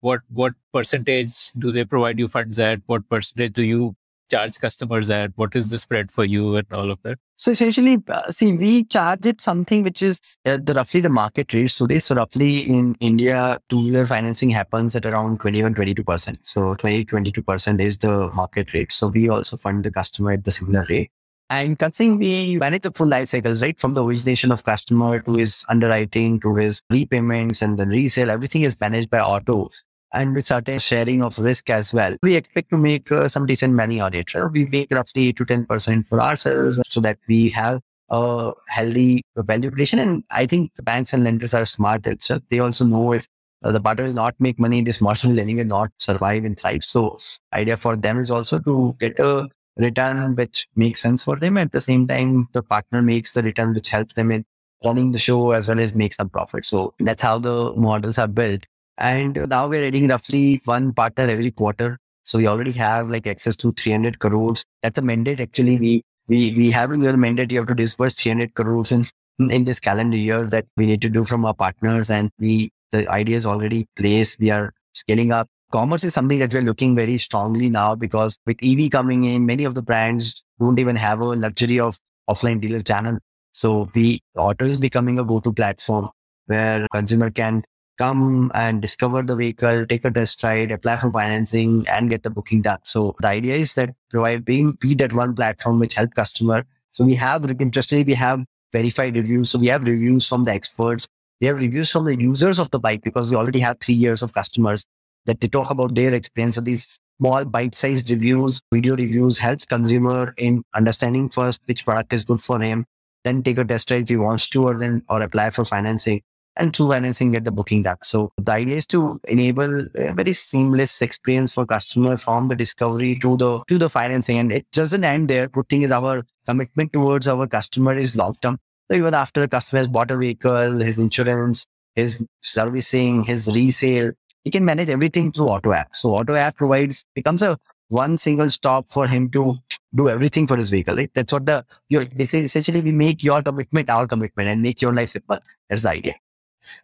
[0.00, 2.80] what what percentage do they provide you funds at?
[2.86, 3.96] What percentage do you
[4.32, 5.32] charge customers at?
[5.36, 7.18] What is the spread for you and all of that?
[7.36, 11.52] So essentially, uh, see, we charge it something which is uh, the roughly the market
[11.52, 11.98] rates today.
[11.98, 16.38] So roughly in India, two-wheeler financing happens at around 21, 22%.
[16.42, 18.92] So 20, 22% is the market rate.
[18.92, 21.10] So we also fund the customer at the similar rate.
[21.52, 23.78] And considering we manage the full life cycles, right?
[23.78, 28.62] From the origination of customer to his underwriting to his repayments and then resale, everything
[28.62, 29.68] is managed by OTO
[30.14, 32.16] and with certain sharing of risk as well.
[32.22, 34.32] We expect to make uh, some decent money on it.
[34.32, 34.50] Right?
[34.50, 39.70] We make roughly 8 to 10% for ourselves so that we have a healthy value
[39.70, 39.98] creation.
[39.98, 42.40] And I think the banks and lenders are smart itself.
[42.48, 43.26] They also know if
[43.62, 46.82] uh, the partner will not make money, this marginal lending will not survive and thrive.
[46.82, 47.18] So
[47.52, 51.56] idea for them is also to get a return which makes sense for them.
[51.56, 54.44] At the same time, the partner makes the return which helps them in
[54.84, 56.64] running the show as well as make some profit.
[56.64, 58.64] So that's how the models are built.
[58.98, 61.98] And now we're adding roughly one partner every quarter.
[62.24, 64.64] So we already have like access to 300 crores.
[64.82, 65.40] That's a mandate.
[65.40, 67.50] Actually, we we we have a mandate.
[67.50, 69.08] You have to disburse 300 crores in
[69.50, 72.10] in this calendar year that we need to do from our partners.
[72.10, 74.38] And we the idea is already placed.
[74.38, 78.62] We are scaling up commerce is something that we're looking very strongly now because with
[78.62, 81.98] EV coming in, many of the brands don't even have a luxury of
[82.28, 83.18] offline dealer channel.
[83.52, 86.10] So the OTO is becoming a go-to platform
[86.46, 87.62] where consumer can
[87.98, 92.30] come and discover the vehicle, take a test ride, apply for financing and get the
[92.30, 92.78] booking done.
[92.84, 96.64] So the idea is that provide being be that one platform which help customer.
[96.92, 99.50] So we have interestingly, we have verified reviews.
[99.50, 101.06] So we have reviews from the experts.
[101.40, 104.22] We have reviews from the users of the bike because we already have three years
[104.22, 104.84] of customers
[105.26, 106.56] that they talk about their experience.
[106.56, 112.24] So these small bite-sized reviews, video reviews helps consumer in understanding first which product is
[112.24, 112.84] good for him,
[113.24, 116.20] then take a test drive if he wants to, or then or apply for financing.
[116.56, 117.96] And through financing, get the booking done.
[118.02, 123.18] So the idea is to enable a very seamless experience for customer from the discovery
[123.20, 124.38] to the to the financing.
[124.38, 125.48] And it doesn't end there.
[125.48, 128.58] Good thing is our commitment towards our customer is long term.
[128.90, 131.64] So even after the customer has bought a vehicle, his insurance,
[131.94, 134.12] his servicing, his resale,
[134.44, 137.58] he can manage everything through OTO app so OTO app provides becomes a
[137.92, 139.58] one single stop for him to
[139.94, 140.96] do everything for his vehicle.
[140.96, 141.10] Right?
[141.14, 145.10] That's what the your essentially we make your commitment our commitment and make your life
[145.10, 145.38] simple.
[145.68, 146.14] That's the idea.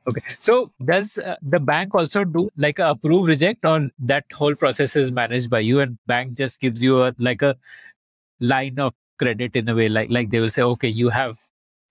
[0.06, 0.20] Okay.
[0.38, 4.96] So does uh, the bank also do like a approve reject or that whole process
[4.96, 7.56] is managed by you and bank just gives you a like a
[8.40, 11.38] line of credit in a way like like they will say okay you have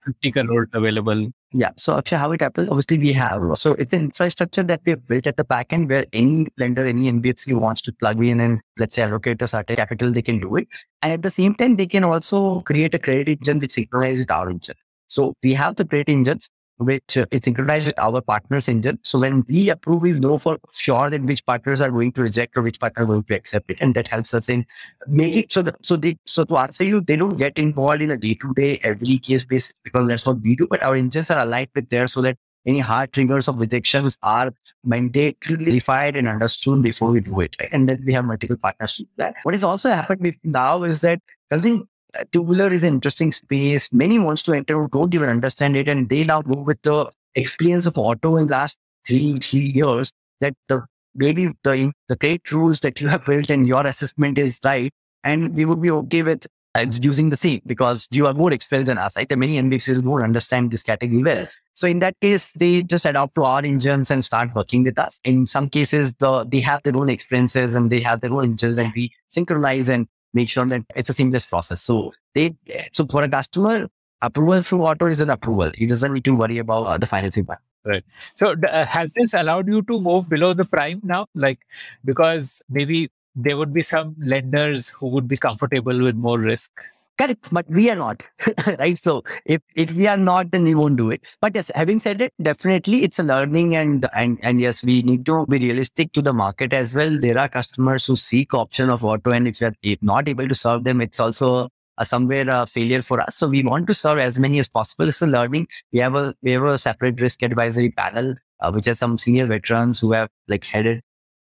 [0.08, 1.72] 50 crore available Yeah.
[1.78, 5.05] So actually how it happens, obviously we have so it's an infrastructure that we have
[5.05, 8.60] built at the back end where any lender, any NBFC wants to plug in and
[8.78, 10.68] let's say allocate a certain capital, they can do it.
[11.01, 14.32] And at the same time, they can also create a credit engine which synchronizes with
[14.32, 14.76] our engine.
[15.08, 18.99] So we have the credit engines which uh, is synchronized with our partners engine.
[19.03, 22.55] So when we approve, we know for sure that which partners are going to reject
[22.57, 23.78] or which partner are going to accept it.
[23.80, 24.65] And that helps us in
[25.07, 28.17] making so the, so they so to answer you, they don't get involved in a
[28.17, 30.67] day to day every case basis because that's what we do.
[30.69, 34.53] But our engines are aligned with there so that any hard triggers of rejections are
[34.86, 37.55] mandatorily defined and understood before we do it.
[37.59, 37.69] Right?
[37.71, 39.36] And then we have multiple partners to do that.
[39.43, 41.21] What has also happened now is that
[41.51, 41.59] I
[42.32, 43.91] two-wheeler is an interesting space.
[43.93, 47.86] Many wants to enter don't even understand it, and they now go with the experience
[47.86, 50.11] of OTO in the last three three years.
[50.41, 54.59] That the maybe the the great rules that you have built and your assessment is
[54.63, 54.91] right,
[55.24, 56.45] and we would be okay with
[56.76, 59.15] uh, using the same because you are more experienced than us.
[59.15, 59.32] Right?
[59.32, 61.47] Are many NBFCs who don't understand this category well.
[61.74, 65.20] So in that case, they just adopt to our engines and start working with us.
[65.24, 68.78] In some cases, the they have their own experiences and they have their own engines,
[68.80, 70.07] and we synchronize and
[70.38, 71.82] make sure that it's a seamless process.
[71.82, 72.56] So they,
[72.92, 73.88] so for a customer,
[74.22, 75.72] approval through OTO is an approval.
[75.76, 77.60] He doesn't need to worry about uh, the financing part.
[77.86, 78.04] Right.
[78.36, 81.60] So uh, has this allowed you to move below the prime now like
[82.04, 86.84] because maybe there would be some lenders who would be comfortable with more risk
[87.18, 88.22] Correct, but we are not,
[88.80, 88.95] right?
[88.95, 91.36] So if if we are not, then we won't do it.
[91.41, 95.26] But yes, having said it, definitely it's a learning and and and yes, we need
[95.26, 97.18] to be realistic to the market as well.
[97.20, 100.84] There are customers who seek option of OTO, and if are not able to serve
[100.84, 101.70] them, it's also
[102.03, 103.36] somewhere a failure for us.
[103.36, 105.07] So we want to serve as many as possible.
[105.07, 105.68] It's a learning.
[105.91, 109.47] We have a we have a separate risk advisory panel, uh, which has some senior
[109.47, 111.01] veterans who have like headed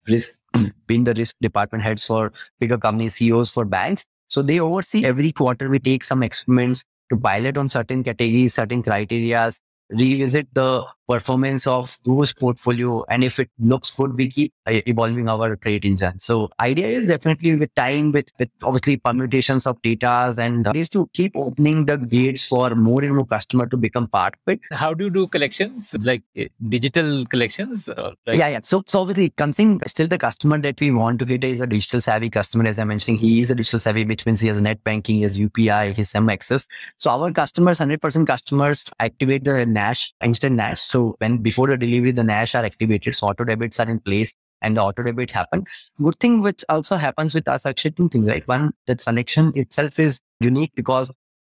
[0.07, 0.37] risk,
[0.87, 4.05] been the risk department heads for bigger companies, CEOs for banks.
[4.27, 5.69] So they oversee every quarter.
[5.69, 9.59] We take some experiments to pilot on certain categories, certain criterias,
[9.89, 13.03] revisit the performance of those portfolio.
[13.09, 16.19] And if it looks good, we keep uh, evolving our trade engine.
[16.19, 20.89] So idea is definitely with time, with, with obviously permutations of data and uh, is
[20.89, 24.59] to keep opening the gates for more and more customer to become part of it.
[24.71, 27.89] how do you do collections like uh, digital collections
[28.25, 28.59] like, yeah, yeah.
[28.63, 32.01] So, so obviously, something still the customer that we want to get is a digital
[32.01, 32.65] savvy customer.
[32.65, 35.21] As I mentioned, he is a digital savvy, which means he has net banking, he
[35.23, 36.67] has UPI, he has some access.
[36.97, 40.79] So our customers, hundred percent customers, activate the NACH instant NACH.
[40.95, 44.33] So when before the delivery, the NACH are activated, so auto debits are in place.
[44.61, 45.65] And the auto debits happen.
[46.01, 48.47] Good thing which also happens with us, actually, two things, right?
[48.47, 51.11] One, that selection itself is unique because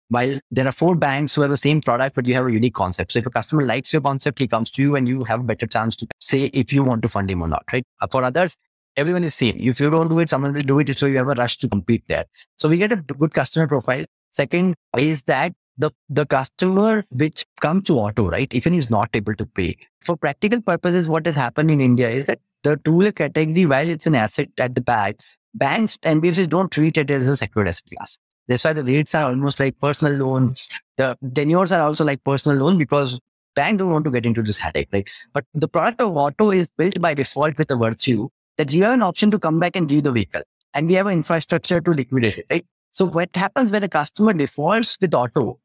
[0.09, 2.75] while there are four banks who have the same product, but you have a unique
[2.75, 3.13] concept.
[3.13, 5.43] So if a customer likes your concept, he comes to you and you have a
[5.43, 7.85] better chance to say if you want to fund him or not, right?
[8.01, 8.57] Uh, For others,
[8.97, 9.57] everyone is same.
[9.59, 10.97] If you don't do it, someone will do it.
[10.97, 12.27] So you have a rush to compete there.
[12.57, 14.05] So we get a good customer profile.
[14.31, 18.53] Second is that the, the customer which come to OTO, right?
[18.53, 19.77] Even is not able to pay.
[20.05, 24.07] For practical purposes, what has happened in India is that the two-wheeler category, while it's
[24.07, 25.17] an asset at the back,
[25.55, 28.19] banks and NBFCs don't treat it as a secured asset class.
[28.49, 30.69] That's why the rates are almost like personal loans.
[30.97, 33.19] The tenures are also like personal loan because
[33.55, 35.09] bank don't want to get into this headache, right?
[35.33, 38.93] But the product of OTO is built by default with a virtue that you have
[38.93, 40.43] an option to come back and give the vehicle.
[40.75, 42.67] And we have an infrastructure to liquidate it, right?
[42.93, 45.59] So what happens when a customer defaults with OTO?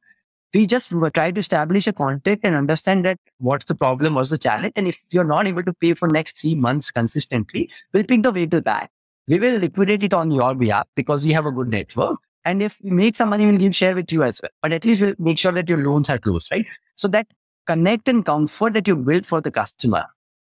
[0.53, 4.37] We just try to establish a contact and understand that what's the problem, what's the
[4.37, 4.71] challenge.
[4.77, 8.31] And if you're not able to pay for next three months consistently, we'll pick the
[8.31, 8.89] vehicle back.
[9.27, 12.17] We will liquidate it on your behalf because we have a good network.
[12.45, 14.51] And if we make some money, we'll give share with you as well.
[14.61, 16.65] But at least we'll make sure that your loans are closed, right?
[16.95, 17.27] So that
[17.65, 20.05] connect and comfort that you build for the customer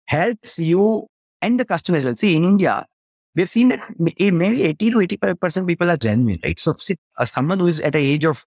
[0.07, 1.07] helps you
[1.43, 2.17] and the customer as well.
[2.17, 2.87] See, in India,
[3.35, 6.59] we've seen that maybe 80 to 85% people are genuine, right?
[6.59, 6.75] So
[7.19, 8.45] uh, someone who is at the age of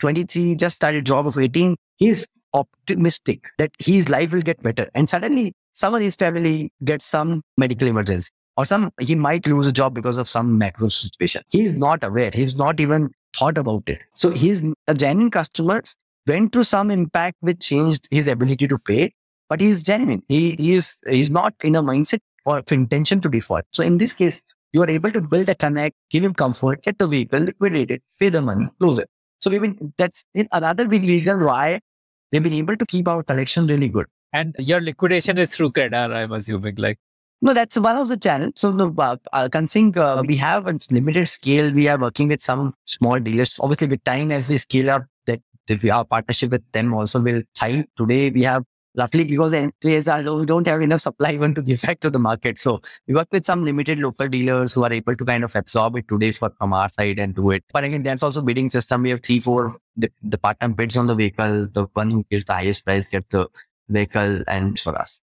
[0.00, 4.90] 23, just started a job of 18, he's optimistic that his life will get better.
[4.94, 9.66] And suddenly someone in his family gets some medical emergency or some, he might lose
[9.66, 11.42] a job because of some macro situation.
[11.48, 12.30] He's not aware.
[12.32, 14.00] He's not even thought about it.
[14.14, 15.82] So he's a genuine customer
[16.26, 19.12] went through some impact which changed his ability to pay,
[19.48, 20.22] but he's genuine.
[20.28, 23.64] He, he is, he's not in a mindset or intention to default.
[23.72, 26.98] So in this case, you are able to build a connect, give him comfort, get
[26.98, 29.08] the vehicle, liquidate it, pay the money, close it.
[29.40, 31.80] So we've been, that's another big reason why
[32.30, 34.06] we've been able to keep our collection really good.
[34.32, 36.98] and your liquidation is through CredR i'm assuming like
[37.46, 38.52] No, that's one of the channels.
[38.62, 42.40] So the uh, uh, considering uh, we have a limited scale, we are working with
[42.40, 43.58] some small dealers.
[43.64, 47.20] Obviously, with time as we scale up, that that we our partnership with them also
[47.20, 47.82] will thrive.
[48.02, 48.62] Today, we have
[48.96, 52.00] roughly because the players are low, we don't have enough supply even to give back
[52.00, 52.58] to the market.
[52.58, 55.96] So we work with some limited local dealers who are able to kind of absorb
[55.96, 57.64] it today for from our side and do it.
[57.72, 59.02] But again, that's also bidding system.
[59.02, 61.68] We have three, four the, the partner bids on the vehicle.
[61.72, 63.48] The one who gives the highest price get the
[63.88, 65.20] vehicle and for us.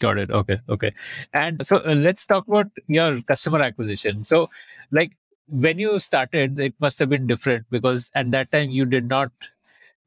[0.00, 0.30] Got it.
[0.30, 0.58] Okay.
[0.68, 0.92] Okay.
[1.32, 4.22] And so uh, let's talk about your customer acquisition.
[4.24, 4.48] So,
[4.92, 5.16] like
[5.48, 9.32] when you started, it must have been different because at that time you did not,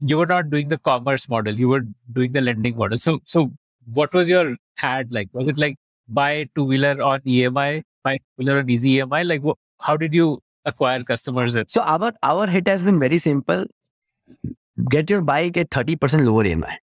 [0.02, 1.54] you were not doing the commerce model.
[1.54, 2.98] You were doing the lending model.
[2.98, 3.52] So, so
[3.94, 5.30] what was your had like?
[5.34, 5.76] Was it like
[6.08, 9.26] buy two wheeler on EMI, buy two wheeler on easy EMI?
[9.28, 11.56] Like, wh- how did you acquire customers?
[11.68, 13.66] So our our hit has been very simple.
[14.90, 16.78] Get your bike at 30% lower EMI.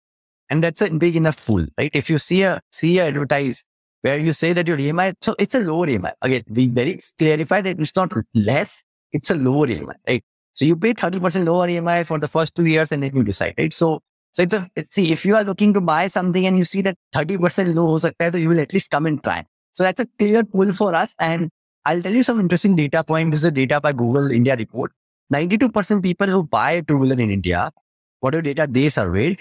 [0.49, 1.91] And that's a big enough fool, right?
[1.93, 3.65] If you see a see a advertise
[4.01, 6.13] where you say that your EMI, so it's a lower EMI.
[6.21, 10.23] Again, we very clarify that it's not less, it's a lower EMI, right?
[10.55, 13.53] So you pay 30% lower EMI for the first two years and then you decide,
[13.57, 13.73] right?
[13.73, 13.99] So
[14.31, 16.81] so it's a it's, see if you are looking to buy something and you see
[16.81, 19.45] that 30% low so you will at least come and try.
[19.73, 21.13] So that's a clear pull for us.
[21.19, 21.49] And
[21.85, 23.31] I'll tell you some interesting data point.
[23.31, 24.91] This is a data by Google India report.
[25.33, 27.71] 92% people who buy a two-wheeler in India,
[28.19, 29.39] whatever data they surveyed,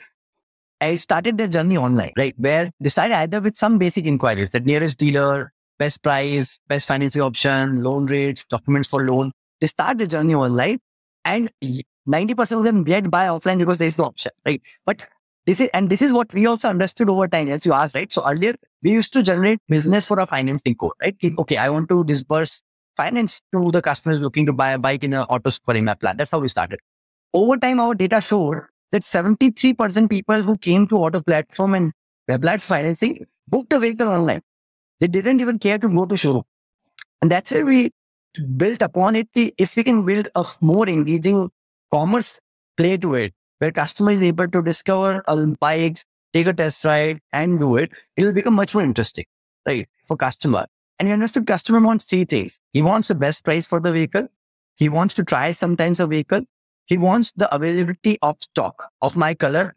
[0.81, 2.35] I started their journey online, right?
[2.37, 7.23] Where they started either with some basic inquiries, the nearest dealer, best price, best financing
[7.23, 9.33] option, loan rates, documents for loan.
[9.61, 10.79] They start the journey online
[11.25, 11.51] and
[12.09, 14.67] 90% of them get buy offline because there is no option, right?
[14.85, 15.03] But
[15.47, 18.11] this is, and this is what we also understood over time, as you asked, right?
[18.13, 21.17] So earlier we used to generate business for a financing code, right?
[21.39, 22.63] Okay, I want to disburse
[22.97, 26.17] finance to the customers looking to buy a bike in an OTO super EMI plan.
[26.17, 26.81] That's how we started.
[27.33, 28.63] Over time, our data showed
[28.93, 31.93] that 73% people who came to OTO platform and
[32.31, 34.41] website financing booked a vehicle online.
[35.01, 36.45] They didn't even care to go to showroom.
[37.21, 37.91] And that's where we
[38.57, 39.29] built upon it.
[39.35, 41.51] If we can build a more engaging
[41.93, 42.41] commerce
[42.77, 47.21] play to it, where customer is able to discover uh, bikes, take a test ride
[47.33, 49.25] and do it, it will become much more interesting,
[49.67, 49.89] right?
[50.09, 50.67] For customer.
[50.99, 52.61] And you understood customer wants three things.
[52.73, 54.29] He wants the best price for the vehicle.
[54.75, 56.43] He wants to try sometimes a vehicle.
[56.87, 59.75] He wants the availability of stock of my color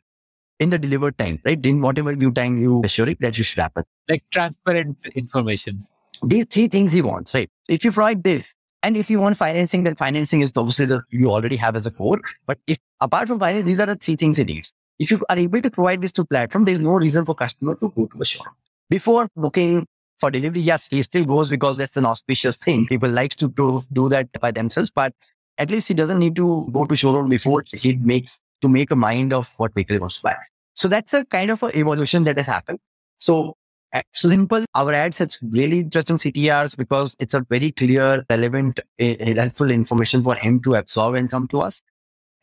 [0.59, 1.63] in the delivered time, right?
[1.65, 3.83] In whatever due time you assure it that you should happen.
[4.09, 5.85] Like transparent information.
[6.23, 7.49] These three things he wants, right?
[7.69, 11.29] If you provide this, and if you want financing, then financing is obviously the you
[11.31, 12.21] already have as a core.
[12.45, 14.71] But if apart from finance, these are the three things he needs.
[14.99, 17.75] If you are able to provide this to platform, there is no reason for customer
[17.75, 18.47] to go to a shop.
[18.89, 19.85] Before booking
[20.17, 22.87] for delivery, yes, he still goes because that's an auspicious thing.
[22.87, 25.13] People like to do, do that by themselves, but
[25.57, 28.95] at least he doesn't need to go to showroom before he makes to make a
[28.95, 30.35] mind of what vehicle he wants to buy.
[30.73, 32.79] So that's a kind of a evolution that has happened.
[33.19, 33.57] So
[33.93, 34.65] uh, simple.
[34.75, 40.23] Our ads has really interesting CTRs because it's a very clear, relevant, uh, helpful information
[40.23, 41.81] for him to absorb and come to us.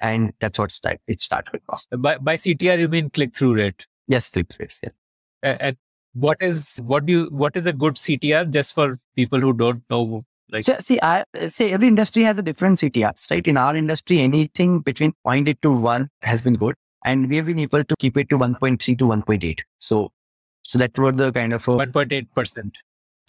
[0.00, 1.86] And that's what start, it started with us.
[1.96, 3.86] By, by CTR, you mean click through rate.
[4.08, 4.80] Yes, click rates.
[4.82, 4.92] Yes.
[5.42, 5.76] Uh, and
[6.14, 9.82] what is what do you what is a good CTR just for people who don't
[9.90, 10.24] know?
[10.50, 13.46] Like So, see, I say every industry has a different CTRs, right?
[13.46, 16.74] In our industry, anything between 0.8 to 1 has been good.
[17.04, 19.60] And we have been able to keep it to 1.3 to 1.8.
[19.78, 20.12] So,
[20.66, 22.78] so that were the kind of a one point eight percent.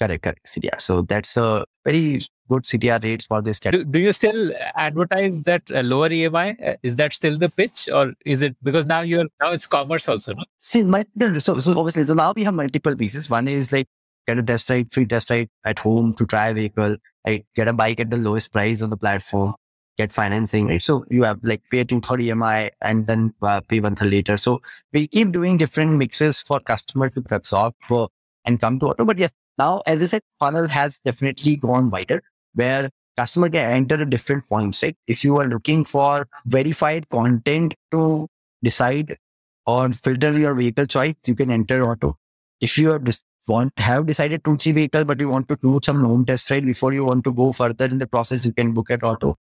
[0.02, 0.82] correct, correct CTR.
[0.82, 2.20] So that's a very
[2.50, 3.86] good CTR rates for this category.
[3.86, 6.48] Do, do you still advertise that uh, lower EMI?
[6.70, 10.08] Uh, Is that still the pitch, or is it because now you're now it's commerce
[10.08, 10.34] also?
[10.34, 10.44] No?
[10.58, 11.06] See, my,
[11.40, 13.30] so, so obviously, so now we have multiple pieces.
[13.30, 13.88] One is like
[14.28, 17.46] get a test ride, free test ride at home to try a vehicle, right?
[17.56, 19.56] Get a bike at the lowest price on the platform,
[19.98, 20.82] get financing, right?
[20.82, 24.38] So you have like pay 230 EMI and then uh, pay one third later.
[24.38, 24.62] So
[24.94, 28.10] we keep doing different mixes for customer to absorb for
[28.46, 29.06] and come to OTO.
[29.06, 32.22] But yes, now, as I said, funnel has definitely gone wider
[32.54, 34.96] where customer can enter at different points, right?
[35.08, 38.28] If you are looking for verified content to
[38.64, 39.18] decide
[39.66, 42.18] or filter your vehicle choice, you can enter OTO.
[42.62, 45.80] If you have dis- want have decided to see vehicle, but you want to do
[45.84, 48.74] some home test ride before you want to go further in the process, you can
[48.74, 49.38] book at OTO.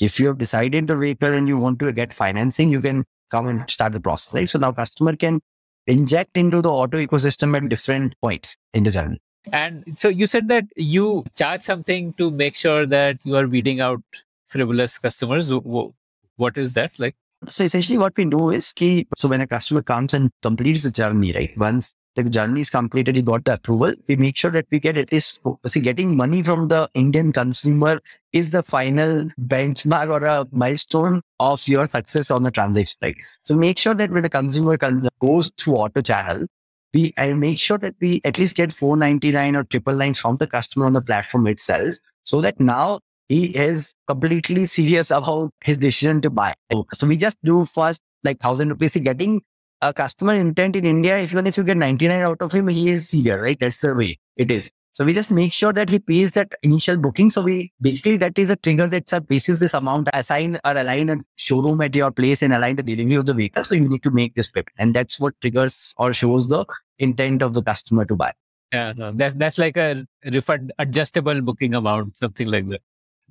[0.00, 3.46] If you have decided the vehicle and you want to get financing, you can come
[3.48, 4.48] and start the process, right?
[4.48, 5.40] So now customer can
[5.86, 9.20] inject into the OTO ecosystem at different points in the journey.
[9.52, 13.80] And so you said that you charge something to make sure that you are weeding
[13.80, 14.02] out
[14.46, 15.50] frivolous customers.
[15.50, 15.90] Wh- wh-
[16.36, 17.14] What is that like?
[17.48, 19.06] So essentially what we do is key.
[19.18, 21.56] So when a customer comes and completes the journey, right?
[21.58, 23.92] Once the journey is completed, you got the approval.
[24.08, 28.00] We make sure that we get at least, see, getting money from the Indian consumer
[28.32, 33.16] is the final benchmark or a milestone of your success on the transaction, right?
[33.42, 34.76] So make sure that when the consumer
[35.20, 36.46] goes through OTO channel,
[36.92, 40.46] we I make sure that we at least get 499 or triple nine from the
[40.46, 46.20] customer on the platform itself so that now he is completely serious about his decision
[46.22, 46.54] to buy.
[46.92, 48.96] So we just do first like thousand rupees.
[48.96, 49.42] Getting
[49.84, 52.90] a customer intent in India, if even if you get 99 out of him, he
[52.90, 53.58] is eager, right?
[53.60, 54.70] That's the way it is.
[54.92, 57.28] So we just make sure that he pays that initial booking.
[57.28, 61.10] So we basically that is a trigger that a basis this amount, assign or align
[61.10, 63.64] a showroom at your place and align the delivery of the vehicle.
[63.64, 64.68] So you need to make this payment.
[64.78, 66.64] And that's what triggers or shows the
[66.98, 68.32] intent of the customer to buy.
[68.72, 72.80] Yeah, no, that's that's like a refund adjustable booking amount, something like that.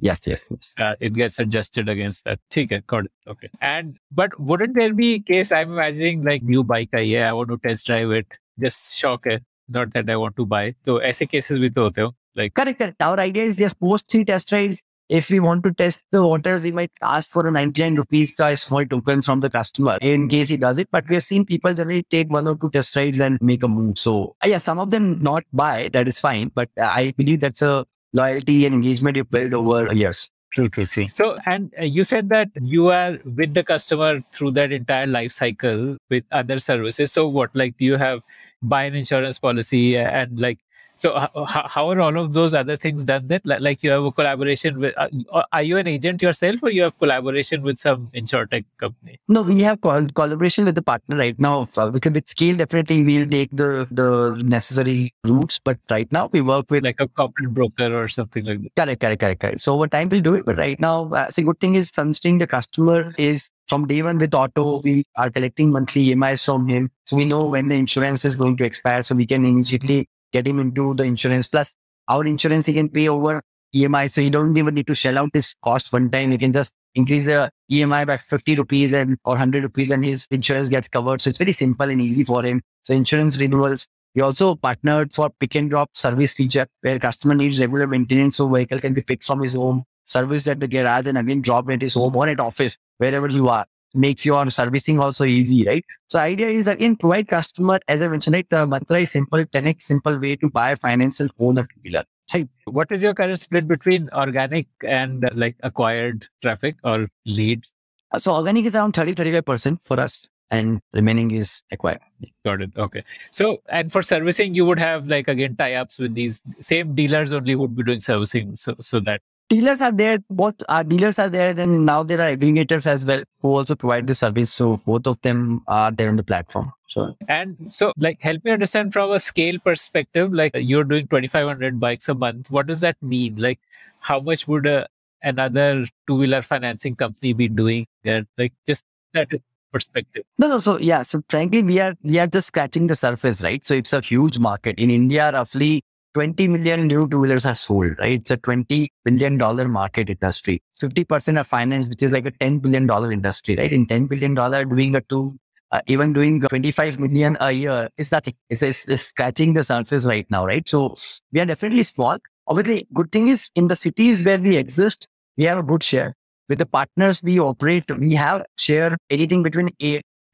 [0.03, 0.75] Yes, yes, yes.
[0.79, 2.39] Uh, it gets adjusted against that.
[2.57, 3.13] Okay, got it.
[3.27, 3.49] Okay.
[3.61, 7.49] And but wouldn't there be case I'm imagining like new bike I yeah, I want
[7.51, 8.27] to test drive it,
[8.61, 10.75] just shock it, not that I want to buy.
[10.85, 12.15] So ऐसे cases भी तो होते हो.
[12.37, 13.03] Like correct, correct.
[13.03, 14.83] Our idea is just post three test rides.
[15.09, 18.55] If we want to test the water, we might ask for a 99 rupees a
[18.57, 20.89] small token from the customer in case he does it.
[20.93, 23.69] But we have seen people generally take one or two test rides and make a
[23.69, 23.99] move.
[23.99, 26.53] So uh, yeah, some of them not buy, that is fine.
[26.55, 30.30] But uh, I believe that's a loyalty and engagement you build over years.
[30.54, 31.08] True, true, true.
[31.14, 35.32] So, and uh, you said that you are with the customer through that entire life
[35.32, 37.12] cycle with other services.
[37.12, 38.22] So, what like do you have
[38.62, 40.60] buy an insurance policy and like
[40.96, 43.42] so how, how are all of those other things done then?
[43.44, 46.98] Like you have a collaboration with, uh, are you an agent yourself or you have
[46.98, 49.20] collaboration with some insurtech company?
[49.28, 51.68] No, we have col- collaboration with the partner right now.
[51.76, 55.60] Uh, because with scale, definitely we'll take the, the necessary routes.
[55.60, 58.76] But right now we work with like a corporate broker or something like that.
[58.76, 59.62] Correct, correct, correct, correct.
[59.62, 60.46] So over time we'll do it.
[60.46, 64.18] But right now, uh, a good thing is considering the customer is from day one
[64.18, 66.92] with OTO, we are collecting monthly EMIs from him.
[67.06, 69.02] So we know when the insurance is going to expire.
[69.04, 71.48] So we can immediately get him into the insurance.
[71.48, 71.74] Plus,
[72.10, 73.42] our insurance he can pay over
[73.74, 76.32] EMI, so you don't even need to shell out this cost one time.
[76.32, 80.28] You can just increase the EMI by 50 rupees and or 100 rupees, and his
[80.30, 81.22] insurance gets covered.
[81.22, 82.62] So it's very simple and easy for him.
[82.84, 83.88] So insurance renewals.
[84.16, 88.48] We also partnered for pick and drop service feature where customer needs regular maintenance, so
[88.48, 91.82] vehicle can be picked from his home, serviced at the garage, and again dropped at
[91.82, 95.86] his home or at office wherever you are makes your servicing also easy, right?
[96.08, 98.50] So idea is again provide customer, as I mentioned, right?
[98.50, 102.04] The mantra is simple, 10x simple way to buy, finance and own a two-wheeler.
[102.32, 107.74] Hey, what is your current split between organic and uh, like acquired traffic or leads?
[108.18, 112.00] So organic is around 30, 35% for us and remaining is acquired.
[112.46, 112.72] Got it.
[112.78, 113.04] Okay.
[113.32, 117.56] So, and for servicing, you would have like again tie-ups with these same dealers only
[117.56, 118.56] would be doing servicing.
[118.56, 120.20] So, so that dealers are there.
[120.30, 121.54] Both our dealers are there.
[121.54, 124.52] Then now there are aggregators as well who also provide the service.
[124.52, 126.72] So both of them are there on the platform.
[126.88, 130.34] So and so like help me understand from a scale perspective.
[130.34, 132.52] Like you're doing 2,500 bikes a month.
[132.52, 133.36] What does that mean?
[133.38, 133.60] Like
[134.00, 134.88] how much would a,
[135.22, 137.88] another two wheeler financing company be doing?
[138.04, 138.84] There, like just
[139.14, 139.30] that
[139.72, 140.24] perspective.
[140.38, 140.60] No, no.
[140.60, 141.02] So yeah.
[141.02, 143.66] So frankly, we are we are just scratching the surface, right?
[143.66, 145.32] So it's a huge market in India.
[145.32, 145.84] Roughly
[146.14, 148.20] 20 million new two wheelers are sold, right?
[148.20, 150.62] It's a 20 billion dollar market industry.
[150.80, 153.72] 50% of finance, which is like a 10 billion dollar industry, right?
[153.72, 155.38] In 10 billion dollar, doing a two,
[155.72, 158.36] uh, even doing 25 million a year is nothing.
[158.50, 160.68] It's, it's, it's scratching the surface right now, right?
[160.68, 160.96] So
[161.32, 162.18] we are definitely small.
[162.48, 165.08] Obviously, good thing is in the cities where we exist,
[165.38, 166.16] we have a good share.
[166.50, 169.70] With the partners we operate, we have share anything between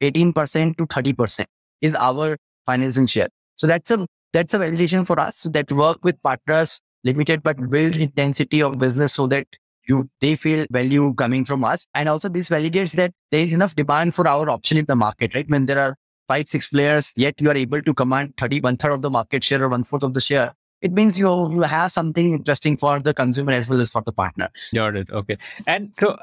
[0.02, 1.44] 18% to 30%
[1.80, 3.28] is our financing share.
[3.56, 7.96] So that's a that's a validation for us that work with partners limited but build
[7.96, 9.46] intensity of business so that
[9.88, 11.86] you they feel value coming from us.
[11.94, 15.34] And also this validates that there is enough demand for our option in the market,
[15.34, 15.48] right?
[15.48, 15.96] When there are
[16.28, 19.42] five, six players, yet you are able to command 30, one third of the market
[19.42, 20.54] share or one fourth of the share.
[20.80, 24.12] It means you you have something interesting for the consumer as well as for the
[24.12, 24.48] partner.
[24.74, 25.10] Got it.
[25.10, 25.36] Okay.
[25.66, 26.16] And so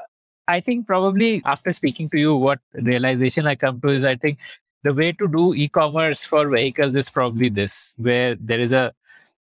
[0.48, 4.38] I think probably after speaking to you, what realization I come to is I think
[4.82, 8.92] the way to do e-commerce for vehicles is probably this, where there is a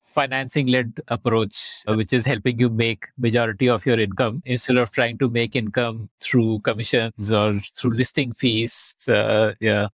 [0.07, 4.43] financing led approach which is helping you make majority of your income.
[4.47, 9.89] Instead of trying to make income through commissions or through listing fees uh, yeah.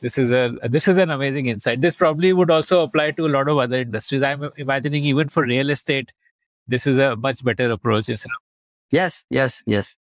[0.00, 1.80] This is a this is an amazing insight.
[1.80, 4.22] This probably would also apply to a lot of other industries.
[4.22, 6.12] I'm imagining even for real estate
[6.68, 8.08] this is a much better approach
[8.90, 9.96] yes yes yes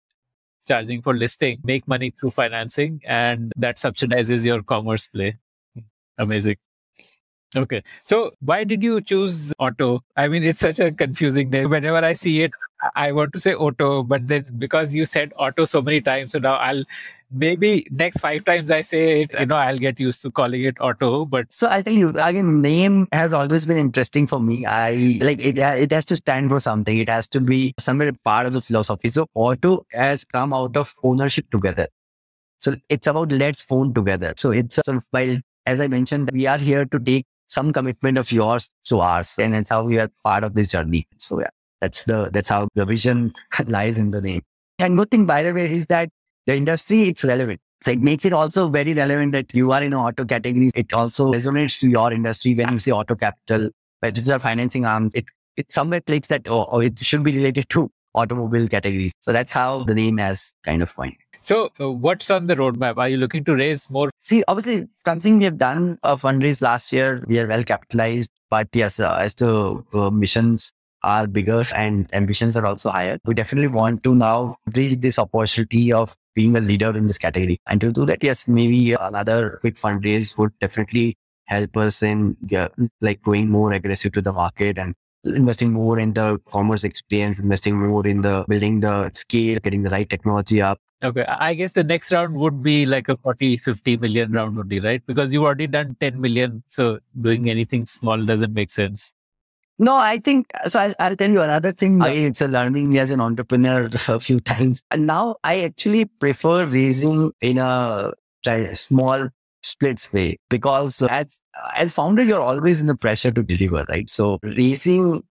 [0.67, 5.39] charging for listing, make money through financing, and that subsidizes your commerce play.
[5.75, 5.81] Hmm.
[6.19, 6.57] Amazing.
[7.57, 7.83] Okay.
[8.03, 10.03] So why did you choose OTO?
[10.17, 11.71] I mean, it's such a confusing name.
[11.71, 12.53] Whenever I see it,
[12.95, 16.39] I want to say auto, but then because you said auto so many times, so
[16.39, 16.85] now I'll
[17.31, 20.77] maybe next five times I say it, you know, I'll get used to calling it
[20.81, 21.25] auto.
[21.25, 24.67] But so I tell you again, name has always been interesting for me.
[24.67, 25.59] I like it.
[25.59, 26.99] It has to stand for something.
[26.99, 29.09] It has to be somewhere part of the philosophy.
[29.09, 31.89] So OTO has come out of ownership together.
[32.59, 34.35] So it's about let's own together.
[34.37, 38.19] So it's sort of while as I mentioned, we are here to take some commitment
[38.19, 39.37] of yours to ours.
[39.39, 41.07] And that's how we are part of this journey.
[41.19, 41.51] So yeah,
[41.81, 43.33] that's the, that's how the vision
[43.67, 44.43] lies in the name.
[44.79, 46.11] And good thing, by the way, is that
[46.47, 47.61] the industry, it's relevant.
[47.83, 50.71] So it makes it also very relevant that you are in auto category.
[50.75, 53.71] It also resonates to your industry when you say OTO Capital,
[54.01, 55.11] which is a financing arm.
[55.15, 59.13] It, it somewhere clicks that, oh, oh, it should be related to automobile categories.
[59.21, 61.17] So that's how the name has kind of coined.
[61.47, 62.97] So, uh, what's on the roadmap?
[62.97, 64.11] Are you looking to raise more?
[64.19, 67.25] See, obviously, something we have done a fundraise last year.
[67.29, 70.73] We are well capitalized, but yes, uh, as the uh, missions
[71.05, 75.93] are bigger and ambitions are also higher, we definitely want to now reach this opportunity
[75.93, 77.61] of being a leader in this category.
[77.69, 82.67] And to do that, yes, maybe another quick fundraise would definitely help us in yeah,
[83.01, 87.79] like going more aggressive to the market and investing more in the commerce experience, investing
[87.79, 91.25] more in the building the scale, getting the right technology up Okay.
[91.27, 95.05] I guess the next round would be like a 40, 50 million round only, right?
[95.07, 96.63] Because you've already done 10 million.
[96.69, 99.13] So doing anything small doesn't make sense.
[99.79, 100.81] No, I think so.
[100.81, 102.01] I'll, I'll tell you another thing.
[102.01, 104.81] I, it's a learning as an entrepreneur a few times.
[104.91, 108.13] And now I actually prefer raising in a
[108.73, 109.29] small
[109.63, 111.41] splits way because as
[111.77, 114.09] as founder, you're always in the pressure to deliver, right?
[114.09, 115.25] So raising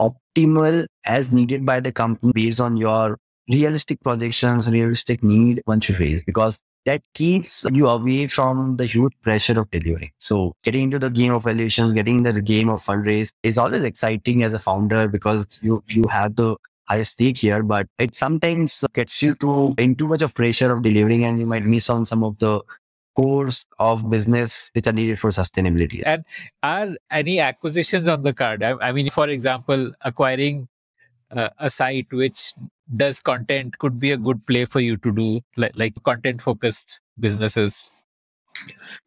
[0.00, 3.18] optimal as needed by the company based on your
[3.50, 9.12] realistic projections, realistic need one should raise because that keeps you away from the huge
[9.22, 10.10] pressure of delivering.
[10.18, 13.84] So getting into the game of valuations, getting into the game of fundraise is always
[13.84, 16.56] exciting as a founder because you, you have the
[16.88, 20.82] highest stake here, but it sometimes gets you to in too much of pressure of
[20.82, 22.60] delivering and you might miss on some of the
[23.14, 26.02] cores of business which are needed for sustainability.
[26.04, 26.24] And
[26.62, 28.62] are any acquisitions on the card?
[28.62, 30.68] I, I mean, for example, acquiring
[31.32, 32.52] uh, a site which
[32.96, 37.00] does content could be a good play for you to do like, like content focused
[37.18, 37.90] businesses?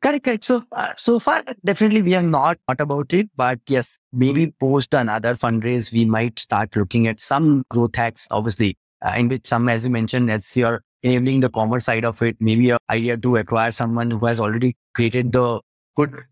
[0.02, 0.44] Correct correct.
[0.44, 4.94] So uh, so far definitely we have not thought about it but yes maybe post
[4.94, 9.70] another fundraise we might start looking at some growth hacks obviously uh, in which some
[9.70, 13.36] as you mentioned as you're enabling the commerce side of it maybe an idea to
[13.36, 15.62] acquire someone who has already created the
[15.96, 16.24] good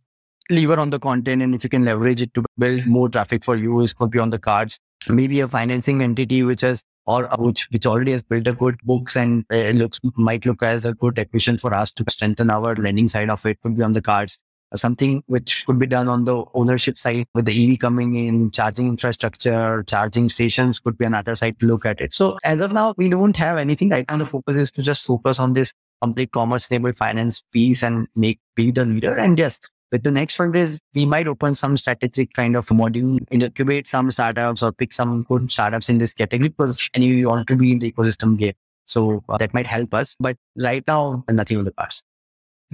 [0.49, 3.55] lever on the content and if you can leverage it to build more traffic for
[3.55, 7.37] you it could be on the cards maybe a financing entity which has or uh,
[7.37, 10.85] which which already has built a good books and uh, it looks might look as
[10.85, 13.93] a good acquisition for us to strengthen our lending side of it could be on
[13.93, 14.37] the cards
[14.73, 18.51] uh, something which could be done on the ownership side with the EV coming in,
[18.51, 22.13] charging infrastructure, charging stations could be another side to look at it.
[22.13, 24.17] So as of now, we don't have anything right now.
[24.17, 25.71] The focus is to just focus on this
[26.01, 29.17] complete commerce enabled finance piece and make be the leader.
[29.17, 29.59] And yes,
[29.93, 34.63] with the next fundraise, we might open some strategic kind of module, incubate some startups
[34.63, 37.79] or pick some good startups in this category because anyway, we want to be in
[37.79, 38.53] the ecosystem game.
[38.85, 40.15] So uh, that might help us.
[40.19, 42.01] But right now, nothing on the cards.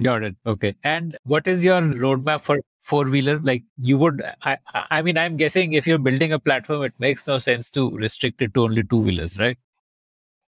[0.02, 0.36] Got it.
[0.46, 0.74] Okay.
[0.82, 3.38] And what is your roadmap for four wheeler?
[3.38, 7.28] Like you would, I, I mean, I'm guessing if you're building a platform, it makes
[7.28, 9.58] no sense to restrict it to only two wheelers, right?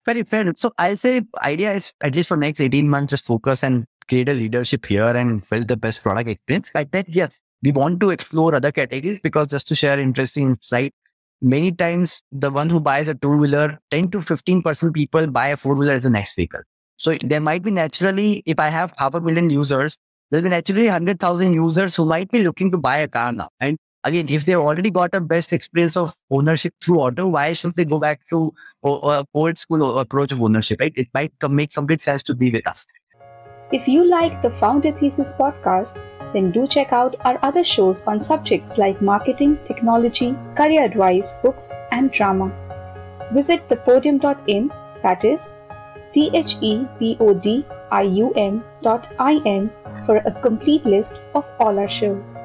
[0.05, 0.53] Very fair.
[0.57, 4.29] So I'll say idea is at least for next 18 months, just focus and create
[4.29, 6.71] a leadership here and build the best product experience.
[6.73, 10.93] Like that, yes, we want to explore other categories because just to share interesting insight,
[11.41, 15.57] many times the one who buys a two wheeler, 10 to 15% people buy a
[15.57, 16.61] four wheeler as the next vehicle.
[16.97, 19.97] So there might be naturally, if I have half a million users,
[20.29, 23.49] there'll be naturally 100,000 users who might be looking to buy a car now.
[23.59, 27.75] And again, if they've already got a best experience of ownership through OTO, why should
[27.75, 28.53] they go back to
[28.83, 30.93] a old school approach of ownership, right?
[30.95, 32.85] It might make some good sense to be with us.
[33.73, 35.97] If you like the Founder Thesis podcast,
[36.33, 41.71] then do check out our other shows on subjects like marketing, technology, career advice, books,
[41.91, 42.51] and drama.
[43.33, 44.71] Visit thepodium.in,
[45.03, 45.51] that is
[46.11, 49.71] T H E P O D I U M dot I N
[50.05, 52.39] for a complete list of all our shows.